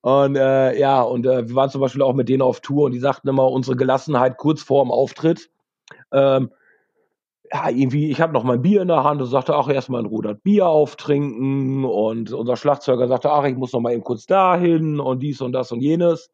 [0.00, 2.92] Und äh, ja, und äh, wir waren zum Beispiel auch mit denen auf Tour und
[2.92, 5.50] die sagten immer, unsere Gelassenheit kurz vor dem Auftritt.
[6.12, 6.50] Ähm,
[7.52, 10.06] ja, irgendwie, ich habe noch mein Bier in der Hand und sagte, ach, erstmal ein
[10.06, 11.84] Rudert Bier auftrinken.
[11.84, 15.52] Und unser Schlagzeuger sagte, ach, ich muss noch mal eben kurz dahin und dies und
[15.52, 16.30] das und jenes.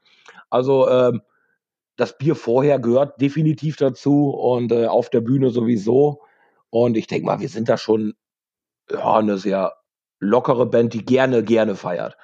[0.51, 1.23] Also, ähm,
[1.97, 6.23] das Bier vorher gehört definitiv dazu und äh, auf der Bühne sowieso.
[6.71, 8.15] Und ich denke mal, wir sind da schon
[8.91, 9.75] ja, eine sehr
[10.19, 12.17] lockere Band, die gerne, gerne feiert.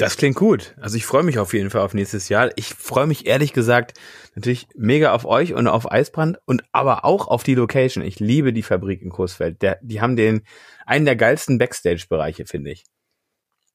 [0.00, 0.74] Das klingt gut.
[0.80, 2.48] Also ich freue mich auf jeden Fall auf nächstes Jahr.
[2.56, 3.98] Ich freue mich ehrlich gesagt
[4.34, 8.02] natürlich mega auf euch und auf Eisbrand und aber auch auf die Location.
[8.02, 9.60] Ich liebe die Fabrik in Coesfeld.
[9.60, 10.40] Der, die haben den
[10.86, 12.84] einen der geilsten Backstage-Bereiche, finde ich.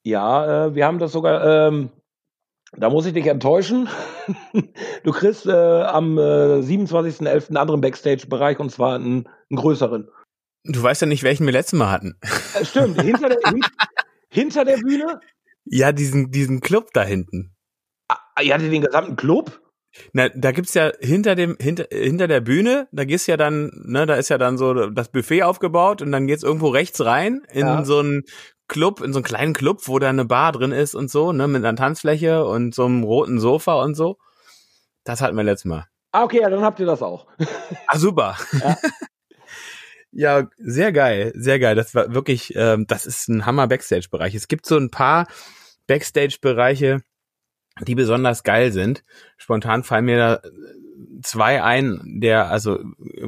[0.02, 1.68] Ja, äh, wir haben das sogar.
[1.68, 1.92] Ähm,
[2.76, 3.88] da muss ich dich enttäuschen.
[5.04, 6.22] du kriegst äh, am äh,
[6.62, 7.50] 27.11.
[7.50, 10.10] einen anderen Backstage-Bereich und zwar einen, einen, größeren.
[10.64, 12.18] Du weißt ja nicht, welchen wir letztes Mal hatten.
[12.60, 13.00] Äh, stimmt.
[13.00, 13.62] Hinter der, hin,
[14.30, 15.20] hinter der Bühne
[15.66, 17.56] ja, diesen, diesen Club da hinten.
[18.08, 19.62] Ah, ihr hattet den gesamten Club?
[20.14, 24.06] Na, da gibt's ja hinter dem, hinter, hinter der Bühne, da gehst ja dann, ne,
[24.06, 27.66] da ist ja dann so das Buffet aufgebaut und dann geht's irgendwo rechts rein in
[27.66, 27.86] ja.
[27.86, 28.24] so einen
[28.68, 31.48] Club, in so einen kleinen Club, wo da eine Bar drin ist und so, ne,
[31.48, 34.18] mit einer Tanzfläche und so einem roten Sofa und so.
[35.04, 35.86] Das hatten wir letztes Mal.
[36.12, 37.28] Ah, okay, ja, dann habt ihr das auch.
[37.88, 38.38] ah, super.
[38.60, 38.78] Ja.
[40.16, 41.76] ja, sehr geil, sehr geil.
[41.76, 44.34] Das war wirklich, ähm, das ist ein Hammer Backstage-Bereich.
[44.34, 45.28] Es gibt so ein paar
[45.88, 47.02] Backstage-Bereiche,
[47.82, 49.04] die besonders geil sind.
[49.36, 50.42] Spontan fallen mir da
[51.22, 52.80] zwei ein, der, also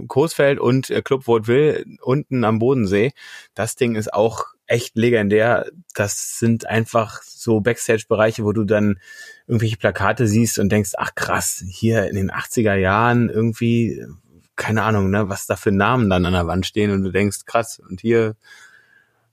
[0.07, 3.11] Coesfeld und äh, Club Vaudeville unten am Bodensee.
[3.53, 5.69] Das Ding ist auch echt legendär.
[5.93, 8.99] Das sind einfach so Backstage-Bereiche, wo du dann
[9.45, 14.05] irgendwelche Plakate siehst und denkst, ach krass, hier in den 80er Jahren irgendwie,
[14.57, 17.45] keine Ahnung, ne, was da für Namen dann an der Wand stehen und du denkst,
[17.45, 18.35] krass, und hier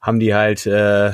[0.00, 1.12] haben die halt äh,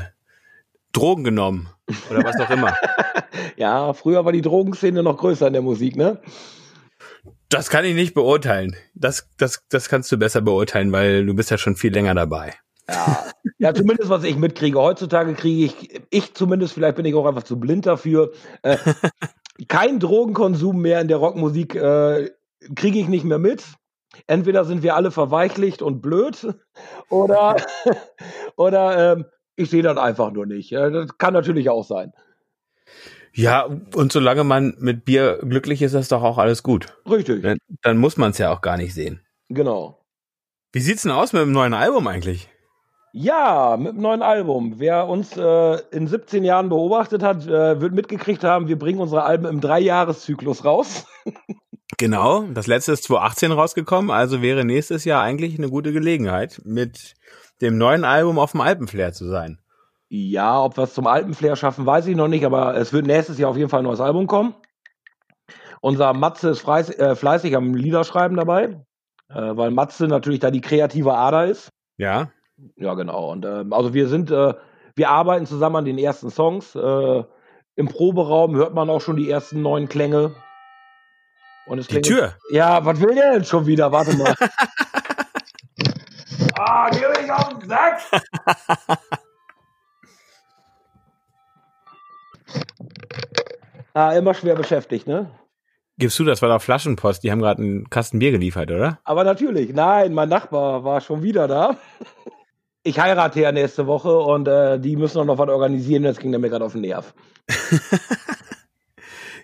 [0.93, 1.71] Drogen genommen
[2.11, 2.77] oder was auch immer.
[3.57, 6.21] ja, früher war die Drogenszene noch größer in der Musik, ne?
[7.49, 8.77] Das kann ich nicht beurteilen.
[8.95, 12.55] Das, das, das kannst du besser beurteilen, weil du bist ja schon viel länger dabei.
[12.89, 13.25] Ja,
[13.59, 14.79] ja zumindest was ich mitkriege.
[14.79, 18.77] Heutzutage kriege ich, ich zumindest, vielleicht bin ich auch einfach zu blind dafür, äh,
[19.69, 22.31] kein Drogenkonsum mehr in der Rockmusik äh,
[22.75, 23.65] kriege ich nicht mehr mit.
[24.27, 26.55] Entweder sind wir alle verweichlicht und blöd
[27.09, 27.57] oder,
[28.57, 30.73] oder ähm, ich sehe das einfach nur nicht.
[30.73, 32.13] Das kann natürlich auch sein.
[33.33, 36.87] Ja, und solange man mit Bier glücklich ist, ist doch auch alles gut.
[37.09, 37.43] Richtig.
[37.43, 39.21] Dann, dann muss man es ja auch gar nicht sehen.
[39.49, 40.05] Genau.
[40.73, 42.49] Wie sieht's denn aus mit dem neuen Album eigentlich?
[43.13, 44.75] Ja, mit dem neuen Album.
[44.79, 49.25] Wer uns äh, in 17 Jahren beobachtet hat, äh, wird mitgekriegt haben, wir bringen unsere
[49.25, 51.07] Alben im Dreijahreszyklus raus.
[51.99, 57.15] genau, das letzte ist 2018 rausgekommen, also wäre nächstes Jahr eigentlich eine gute Gelegenheit, mit
[57.61, 59.59] dem neuen Album auf dem Alpenflair zu sein.
[60.09, 63.39] Ja, ob wir es zum Alpenflair schaffen, weiß ich noch nicht, aber es wird nächstes
[63.39, 64.55] Jahr auf jeden Fall ein neues Album kommen.
[65.81, 68.85] Unser Matze ist fleißig, äh, fleißig am Liederschreiben dabei,
[69.29, 71.71] äh, weil Matze natürlich da die kreative Ader ist.
[71.97, 72.31] Ja.
[72.77, 73.31] Ja, genau.
[73.31, 74.55] Und äh, also wir sind, äh,
[74.95, 76.75] wir arbeiten zusammen an den ersten Songs.
[76.75, 77.25] Äh,
[77.77, 80.35] Im Proberaum hört man auch schon die ersten neuen Klänge.
[81.71, 82.35] Und es die Tür?
[82.51, 83.93] Ja, was will der denn schon wieder?
[83.93, 84.35] Warte mal.
[86.59, 88.01] ah, geh mich auf den Sack!
[93.95, 95.31] ah, immer schwer beschäftigt, ne?
[95.97, 98.99] Gibst du, das war doch Flaschenpost, die haben gerade einen Kasten Bier geliefert, oder?
[99.05, 101.77] Aber natürlich, nein, mein Nachbar war schon wieder da.
[102.83, 106.31] Ich heirate ja nächste Woche und äh, die müssen auch noch was organisieren, das ging
[106.31, 107.13] mir gerade auf den Nerv.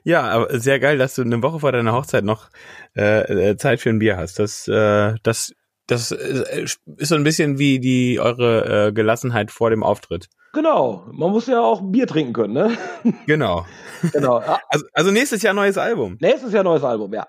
[0.07, 2.49] Ja, aber sehr geil, dass du eine Woche vor deiner Hochzeit noch
[2.97, 4.39] äh, äh Zeit für ein Bier hast.
[4.39, 5.53] Das, äh, das,
[5.89, 10.29] das äh, ist so ein bisschen wie die eure äh, Gelassenheit vor dem Auftritt.
[10.53, 12.79] Genau, man muss ja auch Bier trinken können, ne?
[13.27, 13.67] Genau.
[14.13, 14.41] genau.
[14.69, 16.19] Also, also nächstes Jahr neues Album.
[16.21, 17.27] Nächstes Jahr neues Album, ja.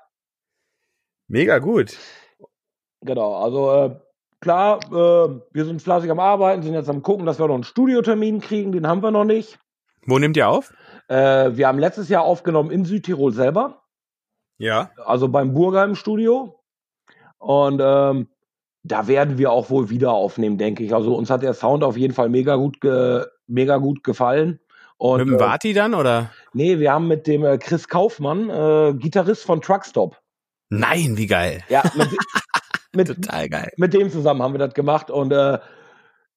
[1.27, 1.97] Mega gut.
[3.01, 3.99] Genau, also äh,
[4.39, 7.63] klar, äh, wir sind fleißig am Arbeiten, sind jetzt am gucken, dass wir noch einen
[7.63, 9.57] Studiotermin kriegen, den haben wir noch nicht.
[10.05, 10.71] Wo nehmt ihr auf?
[11.07, 13.83] Äh, wir haben letztes Jahr aufgenommen in Südtirol selber.
[14.57, 14.91] Ja.
[15.05, 16.59] Also beim Burgheim Studio.
[17.37, 18.27] Und ähm,
[18.83, 20.93] da werden wir auch wohl wieder aufnehmen, denke ich.
[20.93, 24.59] Also uns hat der Sound auf jeden Fall mega gut, ge mega gut gefallen.
[24.97, 26.31] Und, mit dem äh, Vati dann oder?
[26.53, 30.19] Nee, wir haben mit dem äh, Chris Kaufmann, äh, Gitarrist von Truckstop.
[30.69, 31.63] Nein, wie geil.
[31.69, 32.09] Ja, mit,
[32.95, 33.71] mit, Total geil.
[33.77, 35.59] Mit dem zusammen haben wir das gemacht und äh,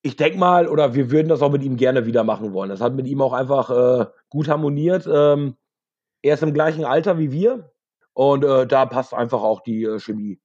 [0.02, 2.70] ich denke mal, oder wir würden das auch mit ihm gerne wieder machen wollen.
[2.70, 5.08] Das hat mit ihm auch einfach äh, gut harmoniert.
[5.12, 5.56] Ähm,
[6.22, 7.70] er ist im gleichen Alter wie wir
[8.14, 10.40] und äh, da passt einfach auch die äh, Chemie.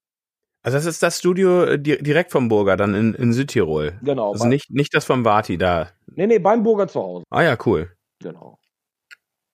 [0.62, 4.00] Also das ist das Studio äh, direkt vom Burger, dann in, in Südtirol.
[4.02, 4.32] Genau.
[4.32, 5.90] Also nicht, nicht das vom Vati da.
[6.08, 7.24] Nee, nee, beim Burger zu Hause.
[7.30, 7.92] Ah ja, cool.
[8.22, 8.58] Genau.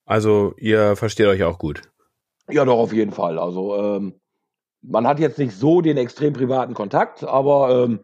[0.04, 1.82] Also ihr versteht euch auch gut.
[2.48, 3.38] Ja, doch, auf jeden Fall.
[3.38, 4.20] Also ähm,
[4.82, 8.00] man hat jetzt nicht so den extrem privaten Kontakt, aber ähm,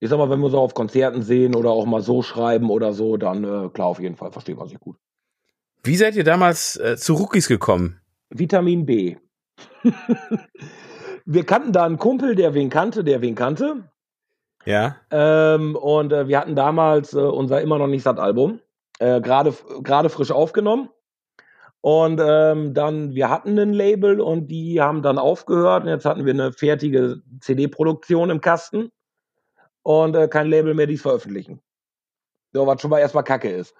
[0.00, 2.92] ich sag mal, wenn wir so auf Konzerten sehen oder auch mal so schreiben oder
[2.92, 4.96] so, dann äh, klar, auf jeden Fall versteht man sich gut.
[5.82, 8.00] Wie seid ihr damals äh, zu Rookies gekommen?
[8.30, 9.16] Vitamin B.
[11.24, 13.84] wir kannten da einen Kumpel, der wen kannte, der wen kannte.
[14.64, 14.96] Ja.
[15.10, 18.60] Ähm, und äh, wir hatten damals äh, unser immer noch nicht satt Album
[18.98, 20.90] äh, gerade gerade frisch aufgenommen.
[21.80, 25.84] Und ähm, dann, wir hatten ein Label und die haben dann aufgehört.
[25.84, 28.90] Und jetzt hatten wir eine fertige CD-Produktion im Kasten
[29.86, 31.60] und äh, kein Label mehr, die es veröffentlichen.
[32.52, 33.72] So, was schon mal erstmal Kacke ist.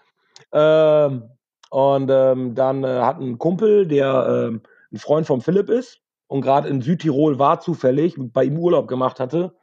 [0.53, 1.25] Ähm,
[1.71, 6.43] und ähm, dann äh, hat ein Kumpel, der ähm, ein Freund von Philipp ist und
[6.43, 9.57] gerade in Südtirol war zufällig, bei ihm Urlaub gemacht hatte,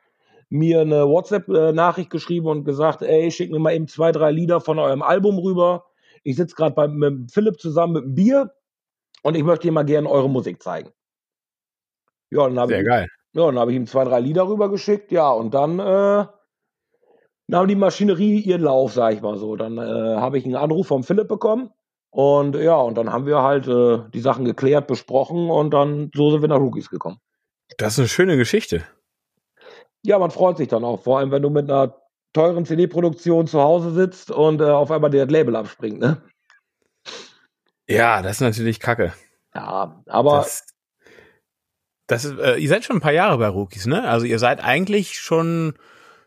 [0.49, 4.79] mir eine WhatsApp-Nachricht geschrieben und gesagt, ey, schick mir mal eben zwei, drei Lieder von
[4.79, 5.85] eurem Album rüber.
[6.23, 8.53] Ich sitze gerade mit Philipp zusammen mit einem Bier
[9.21, 10.89] und ich möchte dir mal gerne eure Musik zeigen.
[12.31, 13.07] Ja, dann habe ich, geil.
[13.33, 16.25] Ja, dann habe ich ihm zwei, drei Lieder rübergeschickt, ja, und dann äh,
[17.47, 19.55] nahm die Maschinerie ihren Lauf, sag ich mal so.
[19.55, 21.71] Dann äh, habe ich einen Anruf vom Philipp bekommen
[22.11, 26.29] und ja, und dann haben wir halt äh, die Sachen geklärt, besprochen und dann so
[26.29, 27.17] sind wir nach Rookies gekommen.
[27.77, 28.83] Das ist eine schöne Geschichte.
[30.03, 31.95] Ja, man freut sich dann auch, vor allem wenn du mit einer
[32.33, 36.21] teuren CD-Produktion zu Hause sitzt und äh, auf einmal das Label abspringt, ne?
[37.87, 39.13] Ja, das ist natürlich Kacke.
[39.55, 40.65] Ja, aber das,
[42.07, 44.07] das ist, äh, ihr seid schon ein paar Jahre bei Rookies, ne?
[44.07, 45.73] Also ihr seid eigentlich schon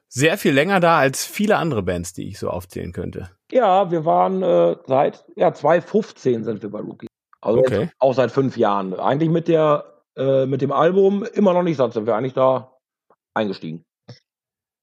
[0.08, 3.30] sehr viel länger da als viele andere Bands, die ich so aufzählen könnte.
[3.50, 7.08] Ja, wir waren äh, seit ja 2015 sind wir bei Rookies.
[7.40, 7.90] Also okay.
[7.98, 8.94] auch seit fünf Jahren.
[8.94, 9.84] Eigentlich mit der
[10.16, 12.72] äh, mit dem Album immer noch nicht satt sind wir eigentlich da
[13.34, 13.84] eingestiegen.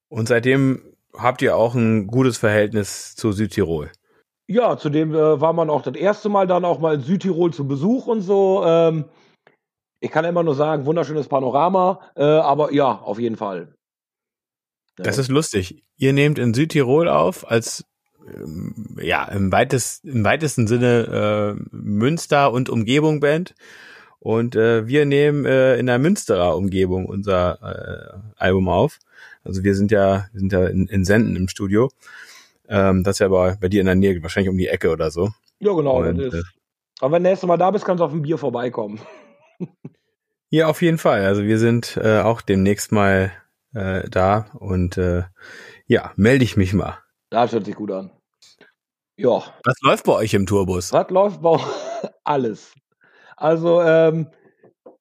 [0.10, 3.92] Und seitdem habt ihr auch ein gutes Verhältnis zu Südtirol.
[4.48, 7.68] Ja, zudem äh, war man auch das erste Mal dann auch mal in Südtirol zu
[7.68, 8.64] Besuch und so.
[8.66, 9.06] Ähm,
[10.04, 13.74] ich kann immer nur sagen, wunderschönes Panorama, äh, aber ja, auf jeden Fall.
[14.98, 15.06] Ja.
[15.06, 15.82] Das ist lustig.
[15.96, 17.86] Ihr nehmt in Südtirol auf als
[18.28, 23.56] ähm, ja im, weitest, im weitesten Sinne äh, Münster und Umgebung Band
[24.20, 29.00] und äh, wir nehmen äh, in der Münsterer Umgebung unser äh, Album auf.
[29.46, 31.90] Also wir sind ja, wir sind ja in, in Senden im Studio.
[32.68, 35.12] Ähm, das ist ja bei, bei dir in der Nähe, wahrscheinlich um die Ecke oder
[35.12, 35.30] so.
[35.60, 36.02] Ja, genau.
[36.02, 36.44] Und, äh,
[37.00, 39.00] aber wenn du nächstes Mal da bist, kannst du auf ein Bier vorbeikommen.
[40.50, 41.26] Ja, auf jeden Fall.
[41.26, 43.32] Also wir sind äh, auch demnächst mal
[43.74, 45.24] äh, da und äh,
[45.88, 47.00] ja, melde ich mich mal.
[47.30, 48.12] Das hört sich gut an.
[49.16, 49.44] Ja.
[49.64, 50.92] Was läuft bei euch im Tourbus?
[50.94, 51.58] Was läuft bei
[52.24, 52.74] alles?
[53.36, 54.30] Also ähm,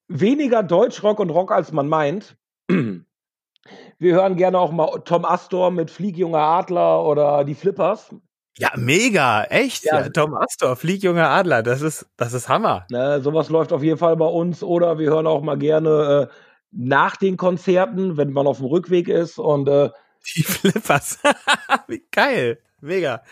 [0.09, 2.37] weniger Deutschrock und Rock, als man meint.
[2.69, 8.15] Wir hören gerne auch mal Tom Astor mit Fliegjunger Adler oder die Flippers.
[8.59, 9.85] Ja, mega, echt.
[9.85, 10.09] Ja.
[10.11, 12.87] Tom Astor, Fliegjunger Adler, das ist, das ist Hammer.
[12.91, 14.63] Ne, sowas läuft auf jeden Fall bei uns.
[14.63, 16.35] Oder wir hören auch mal gerne äh,
[16.71, 19.91] nach den Konzerten, wenn man auf dem Rückweg ist und äh,
[20.37, 21.19] die Flippers.
[21.89, 22.59] Wie geil.
[22.81, 23.23] Mega.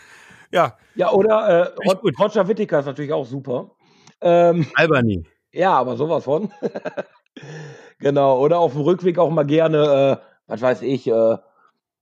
[0.50, 0.76] Ja.
[0.94, 3.72] Ja, oder äh, Roger Whittaker ist natürlich auch super.
[4.20, 5.24] Ähm, Albany.
[5.52, 6.50] Ja, aber sowas von.
[7.98, 8.40] genau.
[8.40, 11.36] Oder auf dem Rückweg auch mal gerne, äh, was weiß ich, äh,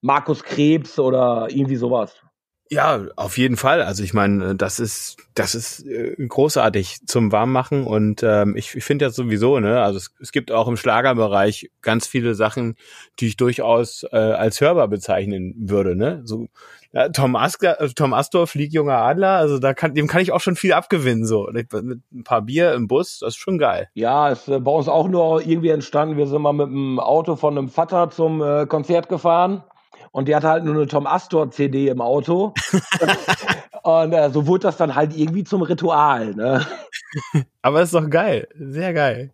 [0.00, 2.22] Markus Krebs oder irgendwie sowas.
[2.70, 3.82] Ja, auf jeden Fall.
[3.82, 8.84] Also ich meine, das ist das ist äh, großartig zum Warmmachen und ähm, ich, ich
[8.84, 12.76] finde ja sowieso, ne, also es, es gibt auch im Schlagerbereich ganz viele Sachen,
[13.20, 16.22] die ich durchaus äh, als hörbar bezeichnen würde, ne?
[16.24, 16.48] So
[16.92, 20.32] ja, Tom, Asker, äh, Tom Astor, Flieg junger Adler, also da kann, dem kann ich
[20.32, 21.48] auch schon viel abgewinnen, so.
[21.52, 23.88] Mit ein paar Bier im Bus, das ist schon geil.
[23.94, 26.16] Ja, ist äh, bei uns auch nur irgendwie entstanden.
[26.16, 29.62] Wir sind mal mit dem Auto von einem Vater zum äh, Konzert gefahren
[30.12, 32.54] und der hatte halt nur eine Tom Astor CD im Auto.
[33.82, 36.34] und äh, so wurde das dann halt irgendwie zum Ritual.
[36.34, 36.66] Ne?
[37.62, 39.32] Aber ist doch geil, sehr geil.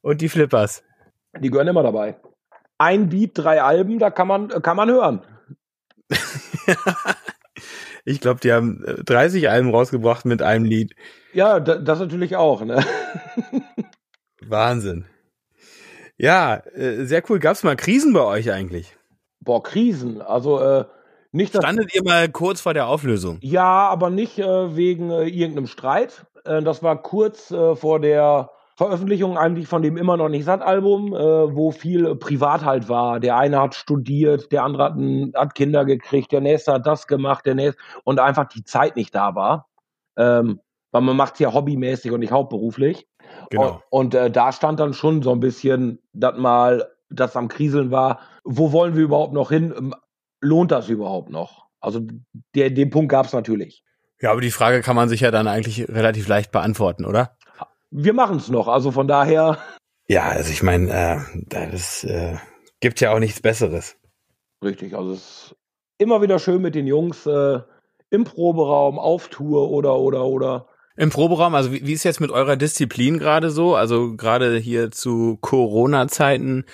[0.00, 0.82] Und die Flippers?
[1.40, 2.16] Die gehören immer dabei.
[2.78, 5.22] Ein Beat, drei Alben, da kann man, kann man hören.
[8.04, 10.94] ich glaube, die haben 30 äh, Alben rausgebracht mit einem Lied.
[11.32, 12.64] Ja, das natürlich auch.
[12.64, 12.84] Ne?
[14.40, 15.06] Wahnsinn.
[16.18, 17.38] Ja, äh, sehr cool.
[17.38, 18.96] Gab es mal Krisen bei euch eigentlich?
[19.44, 20.22] Boah, Krisen.
[20.22, 20.84] Also äh,
[21.32, 21.54] nicht.
[21.54, 23.38] Standet ihr mal kurz vor der Auflösung?
[23.40, 26.26] Ja, aber nicht äh, wegen äh, irgendeinem Streit.
[26.44, 30.62] Äh, das war kurz äh, vor der Veröffentlichung eigentlich von dem immer noch nicht satt
[30.62, 33.20] Album, äh, wo viel privat halt war.
[33.20, 34.94] Der eine hat studiert, der andere hat,
[35.34, 39.14] hat Kinder gekriegt, der nächste hat das gemacht, der nächste und einfach die Zeit nicht
[39.14, 39.68] da war.
[40.16, 43.06] Ähm, weil man macht es ja hobbymäßig und nicht hauptberuflich.
[43.50, 43.82] Genau.
[43.90, 47.90] Und, und äh, da stand dann schon so ein bisschen, dass mal das am Kriseln
[47.90, 49.72] war, wo wollen wir überhaupt noch hin?
[49.76, 49.94] Ähm,
[50.40, 51.66] lohnt das überhaupt noch?
[51.80, 52.00] Also
[52.54, 53.84] der, den Punkt gab es natürlich.
[54.20, 57.36] Ja, aber die Frage kann man sich ja dann eigentlich relativ leicht beantworten, oder?
[57.90, 59.58] Wir machen es noch, also von daher.
[60.06, 62.36] Ja, also ich meine, äh, das äh,
[62.80, 63.96] gibt ja auch nichts Besseres.
[64.62, 65.56] Richtig, also es ist
[65.98, 67.60] immer wieder schön mit den Jungs äh,
[68.10, 72.30] im Proberaum, auf Tour oder oder oder im Proberaum, also wie, wie ist jetzt mit
[72.30, 73.74] eurer Disziplin gerade so?
[73.74, 76.64] Also gerade hier zu Corona-Zeiten,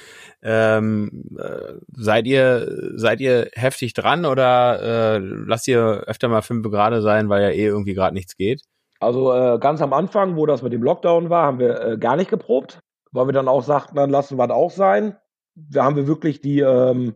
[0.42, 6.68] ähm, äh, seid ihr seid ihr heftig dran oder äh, lasst ihr öfter mal fünf
[6.70, 8.62] gerade sein, weil ja eh irgendwie gerade nichts geht?
[9.00, 12.16] Also äh, ganz am Anfang, wo das mit dem Lockdown war, haben wir äh, gar
[12.16, 12.80] nicht geprobt,
[13.12, 15.16] weil wir dann auch sagten, dann lassen wir es auch sein.
[15.54, 17.14] Da haben wir wirklich die ähm,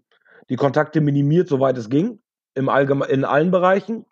[0.49, 2.21] die Kontakte minimiert, soweit es ging,
[2.55, 2.69] im
[3.09, 4.05] in allen Bereichen.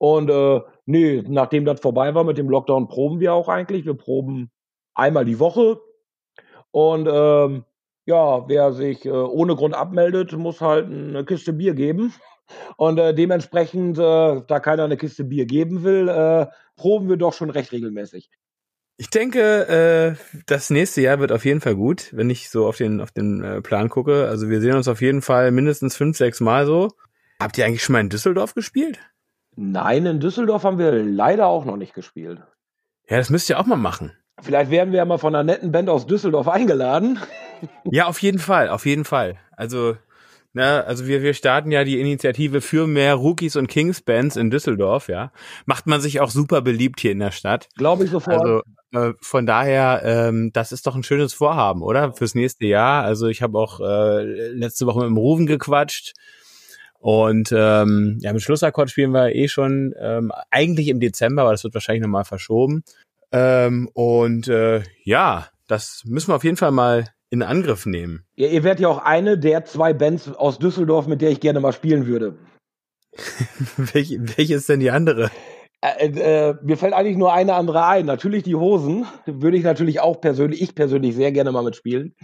[0.00, 3.84] Und äh, nee, nachdem das vorbei war mit dem Lockdown, proben wir auch eigentlich.
[3.84, 4.50] Wir proben
[4.94, 5.78] einmal die Woche.
[6.70, 7.64] Und ähm,
[8.06, 12.14] ja, wer sich äh, ohne Grund abmeldet, muss halt eine Kiste Bier geben.
[12.78, 17.34] Und äh, dementsprechend, äh, da keiner eine Kiste Bier geben will, äh, proben wir doch
[17.34, 18.30] schon recht regelmäßig.
[18.96, 22.78] Ich denke, äh, das nächste Jahr wird auf jeden Fall gut, wenn ich so auf
[22.78, 24.28] den, auf den äh, Plan gucke.
[24.28, 26.88] Also wir sehen uns auf jeden Fall mindestens fünf, sechs Mal so.
[27.38, 28.98] Habt ihr eigentlich schon mal in Düsseldorf gespielt?
[29.56, 32.40] Nein, in Düsseldorf haben wir leider auch noch nicht gespielt.
[33.08, 34.12] Ja, das müsst ihr auch mal machen.
[34.40, 37.18] Vielleicht werden wir ja mal von einer netten Band aus Düsseldorf eingeladen.
[37.90, 39.36] Ja, auf jeden Fall, auf jeden Fall.
[39.54, 39.94] Also,
[40.54, 44.48] ne, also wir, wir starten ja die Initiative für mehr Rookies und Kings Bands in
[44.48, 45.30] Düsseldorf, ja.
[45.66, 47.68] Macht man sich auch super beliebt hier in der Stadt.
[47.76, 48.40] Glaube ich sofort.
[48.40, 52.14] Also, äh, von daher, ähm, das ist doch ein schönes Vorhaben, oder?
[52.14, 53.04] Fürs nächste Jahr.
[53.04, 56.14] Also ich habe auch äh, letzte Woche mit dem Ruven gequatscht.
[57.00, 61.64] Und ähm, ja, mit Schlussakkord spielen wir eh schon ähm, eigentlich im Dezember, aber das
[61.64, 62.84] wird wahrscheinlich nochmal verschoben.
[63.32, 68.24] Ähm, und äh, ja, das müssen wir auf jeden Fall mal in Angriff nehmen.
[68.36, 71.60] Ja, ihr werdet ja auch eine der zwei Bands aus Düsseldorf, mit der ich gerne
[71.60, 72.36] mal spielen würde.
[73.76, 75.30] welche, welche ist denn die andere?
[75.80, 78.04] Äh, äh, mir fällt eigentlich nur eine andere ein.
[78.04, 79.06] Natürlich die Hosen.
[79.24, 82.14] Würde ich natürlich auch persönlich, ich persönlich sehr gerne mal mitspielen.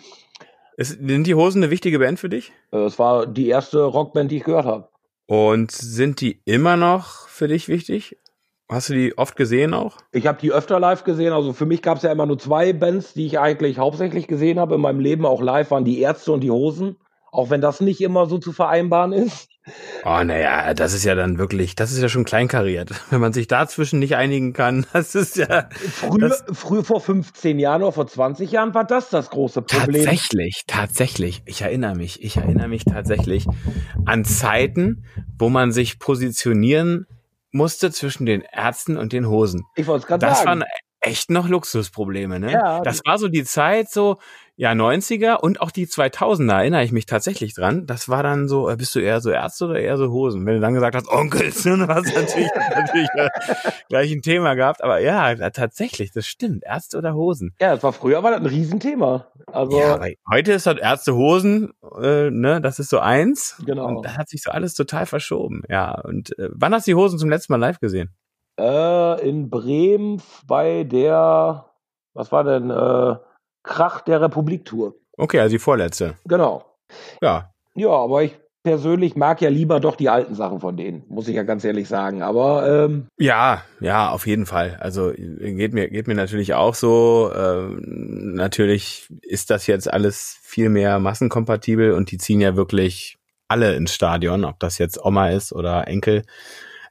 [0.76, 2.52] Ist, sind die Hosen eine wichtige Band für dich?
[2.70, 4.88] Äh, es war die erste Rockband, die ich gehört habe.
[5.26, 8.16] Und sind die immer noch für dich wichtig?
[8.68, 9.96] Hast du die oft gesehen auch?
[10.12, 11.32] Ich habe die öfter live gesehen.
[11.32, 14.58] Also für mich gab es ja immer nur zwei Bands, die ich eigentlich hauptsächlich gesehen
[14.58, 16.96] habe in meinem Leben, auch live waren die Ärzte und die Hosen.
[17.36, 19.50] Auch wenn das nicht immer so zu vereinbaren ist.
[20.06, 22.90] Oh, naja, das ist ja dann wirklich, das ist ja schon kleinkariert.
[23.10, 25.68] Wenn man sich dazwischen nicht einigen kann, das ist ja.
[25.70, 30.04] Früher, früher vor 15 Jahren oder vor 20 Jahren war das das große Problem.
[30.04, 31.42] Tatsächlich, tatsächlich.
[31.44, 33.46] Ich erinnere mich, ich erinnere mich tatsächlich
[34.06, 35.04] an Zeiten,
[35.38, 37.06] wo man sich positionieren
[37.50, 39.64] musste zwischen den Ärzten und den Hosen.
[39.74, 40.46] Ich wollte es gerade sagen.
[40.46, 40.64] Waren
[41.06, 42.52] echt noch Luxusprobleme, ne?
[42.52, 44.18] Ja, das war so die Zeit, so,
[44.56, 47.86] ja, 90er und auch die 2000er erinnere ich mich tatsächlich dran.
[47.86, 50.46] Das war dann so, äh, bist du eher so Ärzte oder eher so Hosen?
[50.46, 53.28] Wenn du dann gesagt hast, Onkels, dann hast du natürlich, natürlich äh,
[53.88, 54.82] gleich ein Thema gehabt.
[54.82, 56.64] Aber ja, tatsächlich, das stimmt.
[56.64, 57.54] Ärzte oder Hosen?
[57.60, 59.26] Ja, das war früher war das ein Riesenthema.
[59.46, 60.00] Also ja,
[60.30, 63.62] heute ist das Ärzte, Hosen, äh, ne, das ist so eins.
[63.64, 63.86] Genau.
[63.86, 65.62] Und da hat sich so alles total verschoben.
[65.68, 68.10] Ja, und äh, wann hast du die Hosen zum letzten Mal live gesehen?
[68.58, 71.66] Äh, in Bremen bei der,
[72.14, 73.16] was war denn, äh,
[73.62, 74.94] Krach der Republik-Tour.
[75.18, 76.14] Okay, also die vorletzte.
[76.24, 76.64] Genau.
[77.20, 77.52] Ja.
[77.74, 81.36] Ja, aber ich persönlich mag ja lieber doch die alten Sachen von denen, muss ich
[81.36, 82.22] ja ganz ehrlich sagen.
[82.22, 84.76] Aber ähm ja, ja, auf jeden Fall.
[84.80, 87.30] Also geht mir geht mir natürlich auch so.
[87.32, 93.76] Ähm, natürlich ist das jetzt alles viel mehr massenkompatibel und die ziehen ja wirklich alle
[93.76, 96.24] ins Stadion, ob das jetzt Oma ist oder Enkel.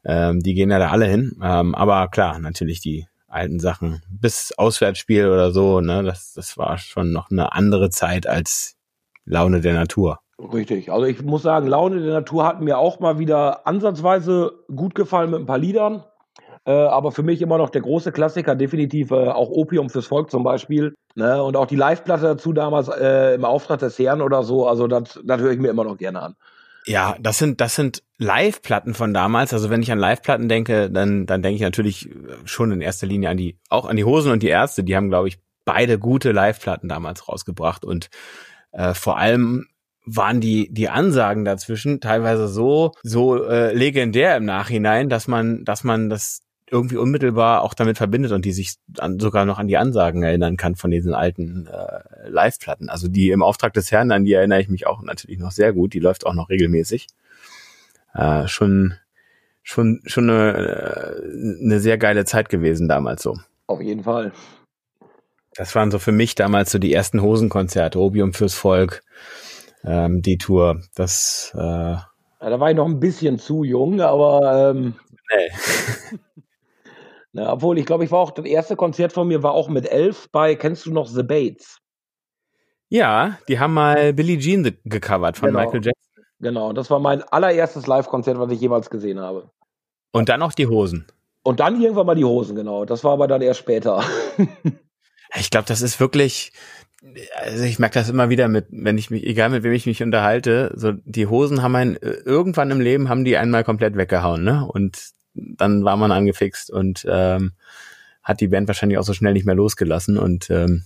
[0.05, 1.37] Ähm, die gehen ja da alle hin.
[1.41, 4.01] Ähm, aber klar, natürlich die alten Sachen.
[4.09, 8.75] Bis Auswärtsspiel oder so, ne, das, das war schon noch eine andere Zeit als
[9.25, 10.19] Laune der Natur.
[10.37, 10.91] Richtig.
[10.91, 15.31] Also ich muss sagen, Laune der Natur hat mir auch mal wieder ansatzweise gut gefallen
[15.31, 16.03] mit ein paar Liedern.
[16.65, 20.31] Äh, aber für mich immer noch der große Klassiker, definitiv äh, auch Opium fürs Volk
[20.31, 20.95] zum Beispiel.
[21.13, 21.41] Ne?
[21.41, 24.67] Und auch die Live-Platte dazu damals äh, im Auftrag des Herrn oder so.
[24.67, 26.35] Also das, das höre ich mir immer noch gerne an.
[26.85, 29.53] Ja, das sind, das sind Live-Platten von damals.
[29.53, 32.09] Also wenn ich an Live-Platten denke, dann, dann denke ich natürlich
[32.45, 34.83] schon in erster Linie an die, auch an die Hosen und die Ärzte.
[34.83, 38.09] Die haben, glaube ich, beide gute Live-Platten damals rausgebracht und
[38.71, 39.65] äh, vor allem
[40.05, 45.83] waren die die Ansagen dazwischen teilweise so so äh, legendär im Nachhinein, dass man dass
[45.83, 49.77] man das irgendwie unmittelbar auch damit verbindet und die sich an, sogar noch an die
[49.77, 52.89] Ansagen erinnern kann von diesen alten äh, Live-Platten.
[52.89, 55.73] Also die im Auftrag des Herrn, an die erinnere ich mich auch natürlich noch sehr
[55.73, 55.93] gut.
[55.93, 57.07] Die läuft auch noch regelmäßig.
[58.13, 58.95] Äh, schon
[59.61, 63.37] schon schon eine, äh, eine sehr geile Zeit gewesen damals so.
[63.67, 64.31] Auf jeden Fall.
[65.55, 69.03] Das waren so für mich damals so die ersten Hosenkonzerte, Obium fürs Volk,
[69.83, 70.81] ähm, die Tour.
[70.95, 71.97] Das äh,
[72.45, 74.95] ja, da war ich noch ein bisschen zu jung, aber ähm,
[75.33, 76.19] nee.
[77.35, 79.91] Ne, obwohl, ich glaube, ich war auch, das erste Konzert von mir war auch mit
[79.91, 81.79] elf bei, kennst du noch The Bates?
[82.87, 85.59] Ja, die haben mal Billie Jean gecovert von genau.
[85.59, 86.23] Michael Jackson.
[86.39, 89.49] Genau, das war mein allererstes Live-Konzert, was ich jemals gesehen habe.
[90.13, 91.07] Und dann auch die Hosen.
[91.43, 92.85] Und dann irgendwann mal die Hosen, genau.
[92.85, 94.01] Das war aber dann erst später.
[95.35, 96.53] ich glaube, das ist wirklich,
[97.35, 100.01] also ich merke das immer wieder mit, wenn ich mich, egal mit wem ich mich
[100.01, 104.65] unterhalte, so die Hosen haben einen, irgendwann im Leben haben die einmal komplett weggehauen, ne?
[104.65, 107.53] Und dann war man angefixt und ähm,
[108.23, 110.83] hat die Band wahrscheinlich auch so schnell nicht mehr losgelassen und ähm,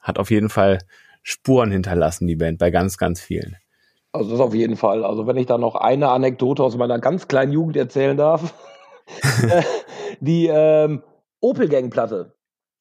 [0.00, 0.78] hat auf jeden Fall
[1.22, 3.56] Spuren hinterlassen, die Band, bei ganz, ganz vielen.
[4.12, 5.04] Also das auf jeden Fall.
[5.04, 8.54] Also wenn ich da noch eine Anekdote aus meiner ganz kleinen Jugend erzählen darf.
[10.20, 11.02] die ähm,
[11.40, 12.34] Opel-Gang-Platte.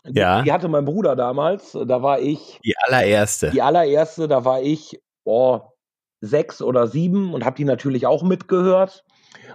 [0.05, 0.41] Ja.
[0.41, 1.77] Die hatte mein Bruder damals.
[1.85, 2.59] Da war ich.
[2.65, 3.51] Die allererste.
[3.51, 5.73] Die allererste, da war ich boah,
[6.19, 9.03] sechs oder sieben und habe die natürlich auch mitgehört.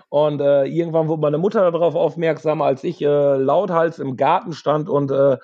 [0.09, 4.89] Und äh, irgendwann wurde meine Mutter darauf aufmerksam, als ich äh, lauthals im Garten stand
[4.89, 5.37] und äh,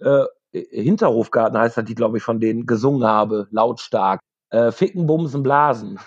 [0.00, 4.20] äh, Hinterhofgarten heißt das, die glaube ich von denen gesungen habe, lautstark.
[4.50, 5.98] Äh, Ficken, Bumsen, Blasen.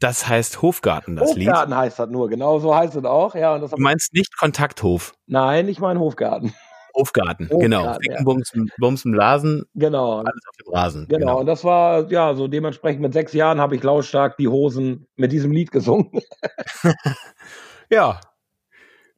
[0.00, 1.48] Das heißt Hofgarten, das Hofgarten Lied.
[1.48, 3.34] Hofgarten heißt das nur, genau so heißt es auch.
[3.34, 5.14] Ja, und das du meinst nicht Kontakthof?
[5.26, 6.54] Nein, ich meine Hofgarten.
[6.98, 7.94] Hofgarten, Hofgarten genau.
[7.94, 8.22] Ficken, ja.
[8.24, 9.64] Bumsen, Bumsen, Blasen.
[9.74, 10.18] Genau.
[10.18, 11.06] Alles auf dem Rasen.
[11.08, 11.18] Genau.
[11.18, 11.40] genau.
[11.40, 15.30] Und das war, ja, so dementsprechend mit sechs Jahren habe ich lautstark die Hosen mit
[15.30, 16.10] diesem Lied gesungen.
[17.90, 18.20] ja,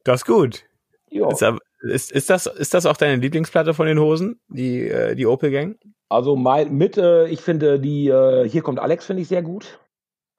[0.04, 0.64] das ist gut.
[1.10, 1.42] Ist,
[1.80, 5.50] ist, ist, das, ist das auch deine Lieblingsplatte von den Hosen, die, äh, die Opel
[5.50, 5.78] Gang?
[6.08, 9.80] Also mein, mit, äh, ich finde die, äh, hier kommt Alex, finde ich sehr gut.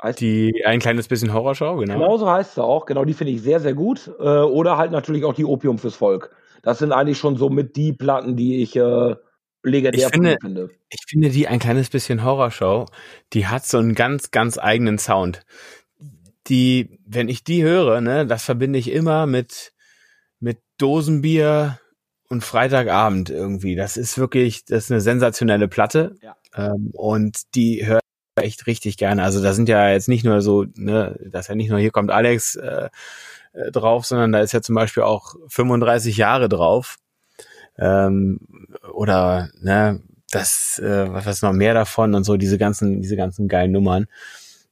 [0.01, 1.93] Heißt die ein kleines bisschen Horrorshow, genau.
[1.93, 4.11] Genau so heißt sie auch, genau, die finde ich sehr, sehr gut.
[4.19, 6.35] Äh, oder halt natürlich auch die Opium fürs Volk.
[6.62, 9.16] Das sind eigentlich schon so mit die Platten, die ich äh,
[9.64, 10.70] legendär ich finde, finde.
[10.89, 12.86] Ich finde die ein kleines bisschen Horrorshow,
[13.34, 15.45] die hat so einen ganz, ganz eigenen Sound.
[16.47, 19.74] Die, wenn ich die höre, ne, das verbinde ich immer mit,
[20.39, 21.80] mit Dosenbier
[22.28, 23.76] und Freitagabend irgendwie.
[23.76, 26.16] Das ist wirklich, das ist eine sensationelle Platte.
[26.22, 26.36] Ja.
[26.55, 27.99] Ähm, und die höre
[28.38, 29.24] ich echt richtig gerne.
[29.24, 32.09] Also da sind ja jetzt nicht nur so, ne, dass ja nicht nur hier kommt
[32.09, 32.89] Alex, äh,
[33.54, 36.97] äh, drauf, sondern da ist ja zum Beispiel auch 35 Jahre drauf.
[37.78, 38.39] Ähm,
[38.93, 43.47] oder ne, das, äh, was ist noch mehr davon und so, diese ganzen, diese ganzen
[43.47, 44.08] geilen Nummern.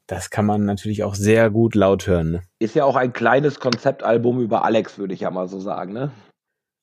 [0.07, 2.31] Das kann man natürlich auch sehr gut laut hören.
[2.31, 2.41] Ne?
[2.57, 6.11] Ist ja auch ein kleines Konzeptalbum über Alex, würde ich ja mal so sagen, ne?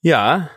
[0.01, 0.51] Ja,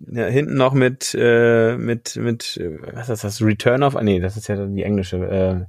[0.00, 2.60] ja, hinten noch mit, äh, mit, mit,
[2.92, 5.66] was ist das, Return of, ah, nee, das ist ja die englische, äh,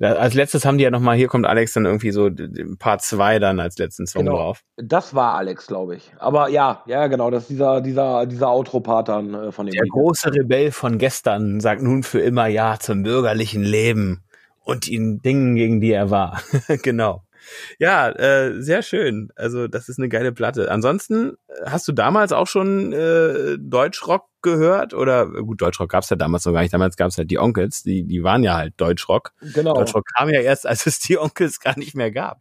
[0.00, 2.30] als letztes haben die ja nochmal, hier kommt Alex dann irgendwie so
[2.78, 4.36] Part 2 dann als letzten Song genau.
[4.36, 4.62] drauf.
[4.76, 6.12] Das war Alex, glaube ich.
[6.18, 9.82] Aber ja, ja, genau, das ist dieser, dieser, dieser Outro-Part dann äh, von dem Der
[9.82, 9.92] Video.
[9.94, 14.22] große Rebell von gestern sagt nun für immer Ja zum bürgerlichen Leben
[14.62, 16.42] und den Dingen, gegen die er war.
[16.82, 17.22] genau.
[17.78, 19.30] Ja, äh, sehr schön.
[19.36, 20.70] Also das ist eine geile Platte.
[20.70, 26.16] Ansonsten äh, hast du damals auch schon äh, Deutschrock gehört oder gut Deutschrock gab's ja
[26.16, 26.72] damals noch gar nicht.
[26.72, 29.32] Damals gab's halt die Onkels, die die waren ja halt Deutschrock.
[29.54, 29.74] Genau.
[29.74, 32.40] Deutschrock kam ja erst, als es die Onkels gar nicht mehr gab.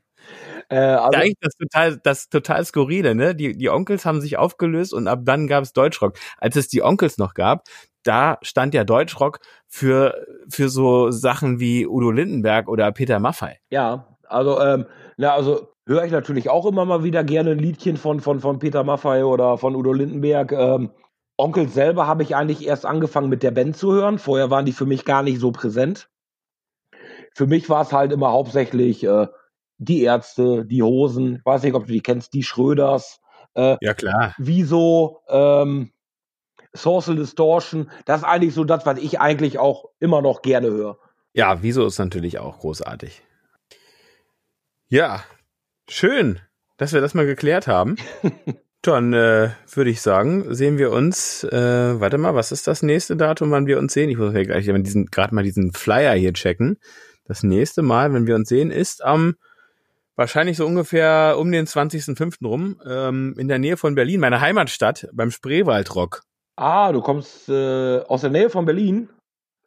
[0.70, 3.36] Äh, also, eigentlich das total, das total skurrile, ne?
[3.36, 6.18] Die, die Onkels haben sich aufgelöst und ab dann gab's Deutschrock.
[6.38, 7.64] Als es die Onkels noch gab,
[8.03, 13.60] da stand ja Deutschrock für, für so Sachen wie Udo Lindenberg oder Peter Maffei.
[13.70, 14.86] Ja, also, ähm,
[15.18, 18.60] na, also höre ich natürlich auch immer mal wieder gerne ein Liedchen von, von, von
[18.60, 20.52] Peter Maffei oder von Udo Lindenberg.
[20.52, 20.92] Ähm,
[21.38, 24.20] Onkel selber habe ich eigentlich erst angefangen mit der Band zu hören.
[24.20, 26.10] Vorher waren die für mich gar nicht so präsent.
[27.34, 29.28] Für mich war es halt immer hauptsächlich äh,
[29.78, 33.22] die Ärzte, die Hosen, ich weiß nicht, ob du die kennst, die Schröders.
[33.54, 34.34] Äh, ja, klar.
[34.40, 35.92] Wieso, ähm,
[36.74, 40.98] Social Distortion, das ist eigentlich so das, was ich eigentlich auch immer noch gerne höre.
[41.34, 43.22] Ja, Wieso ist natürlich auch großartig.
[44.90, 45.22] Ja,
[45.90, 46.40] schön,
[46.78, 47.98] dass wir das mal geklärt haben.
[48.82, 53.18] Dann äh, würde ich sagen, sehen wir uns, äh, warte mal, was ist das nächste
[53.18, 54.10] Datum, wann wir uns sehen?
[54.10, 56.78] Ich muss ja gleich gerade mal diesen Flyer hier checken.
[57.26, 59.36] Das nächste Mal, wenn wir uns sehen, ist am
[60.16, 62.46] wahrscheinlich so ungefähr um den 20.05.
[62.46, 66.22] rum, ähm, in der Nähe von Berlin, meiner Heimatstadt, beim Spreewaldrock.
[66.56, 69.10] Ah, du kommst äh, aus der Nähe von Berlin?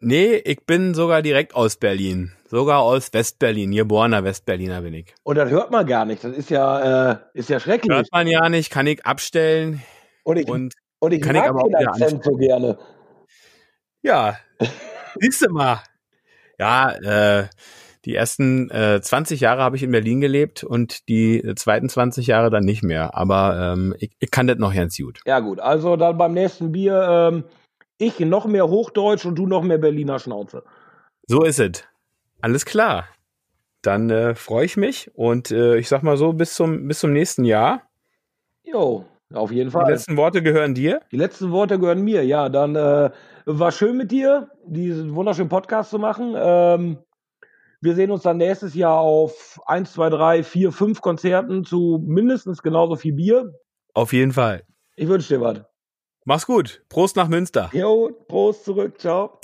[0.03, 2.33] Nee, ich bin sogar direkt aus Berlin.
[2.49, 5.15] Sogar aus Westberlin, geborener Westberliner bin ich.
[5.25, 6.25] Und das hört man gar nicht.
[6.25, 7.95] Das ist ja, äh, ist ja schrecklich.
[7.95, 9.83] Hört man ja nicht, kann ich abstellen.
[10.25, 12.79] Und ich, und, und ich kann mag ich aber den Akzent so gerne.
[14.03, 14.39] Ja,
[15.21, 15.83] siehst du mal.
[16.59, 17.49] Ja, äh,
[18.07, 22.49] die ersten äh, 20 Jahre habe ich in Berlin gelebt und die zweiten 20 Jahre
[22.49, 23.15] dann nicht mehr.
[23.15, 25.21] Aber ähm, ich, ich kann das noch ganz gut.
[25.27, 27.45] Ja gut, also dann beim nächsten Bier ähm,
[28.01, 30.65] ich noch mehr Hochdeutsch und du noch mehr Berliner Schnauze.
[31.27, 31.85] So ist es.
[32.41, 33.07] Alles klar.
[33.83, 37.13] Dann äh, freue ich mich und äh, ich sag mal so, bis zum, bis zum
[37.13, 37.83] nächsten Jahr.
[38.63, 39.85] Jo, auf jeden Fall.
[39.87, 41.01] Die letzten Worte gehören dir?
[41.13, 42.49] Die letzten Worte gehören mir, ja.
[42.49, 43.11] Dann äh,
[43.47, 46.35] war schön mit dir, diesen wunderschönen Podcast zu machen.
[46.37, 46.99] Ähm,
[47.81, 52.63] wir sehen uns dann nächstes Jahr auf 1, 2, 3, 4, 5 Konzerten zu mindestens
[52.63, 53.55] genauso viel Bier.
[53.95, 54.65] Auf jeden Fall.
[54.97, 55.70] Ich wünsche dir was.
[56.25, 56.83] Mach's gut.
[56.89, 57.71] Prost nach Münster.
[57.73, 59.01] Jo, Prost zurück.
[59.01, 59.39] Ciao.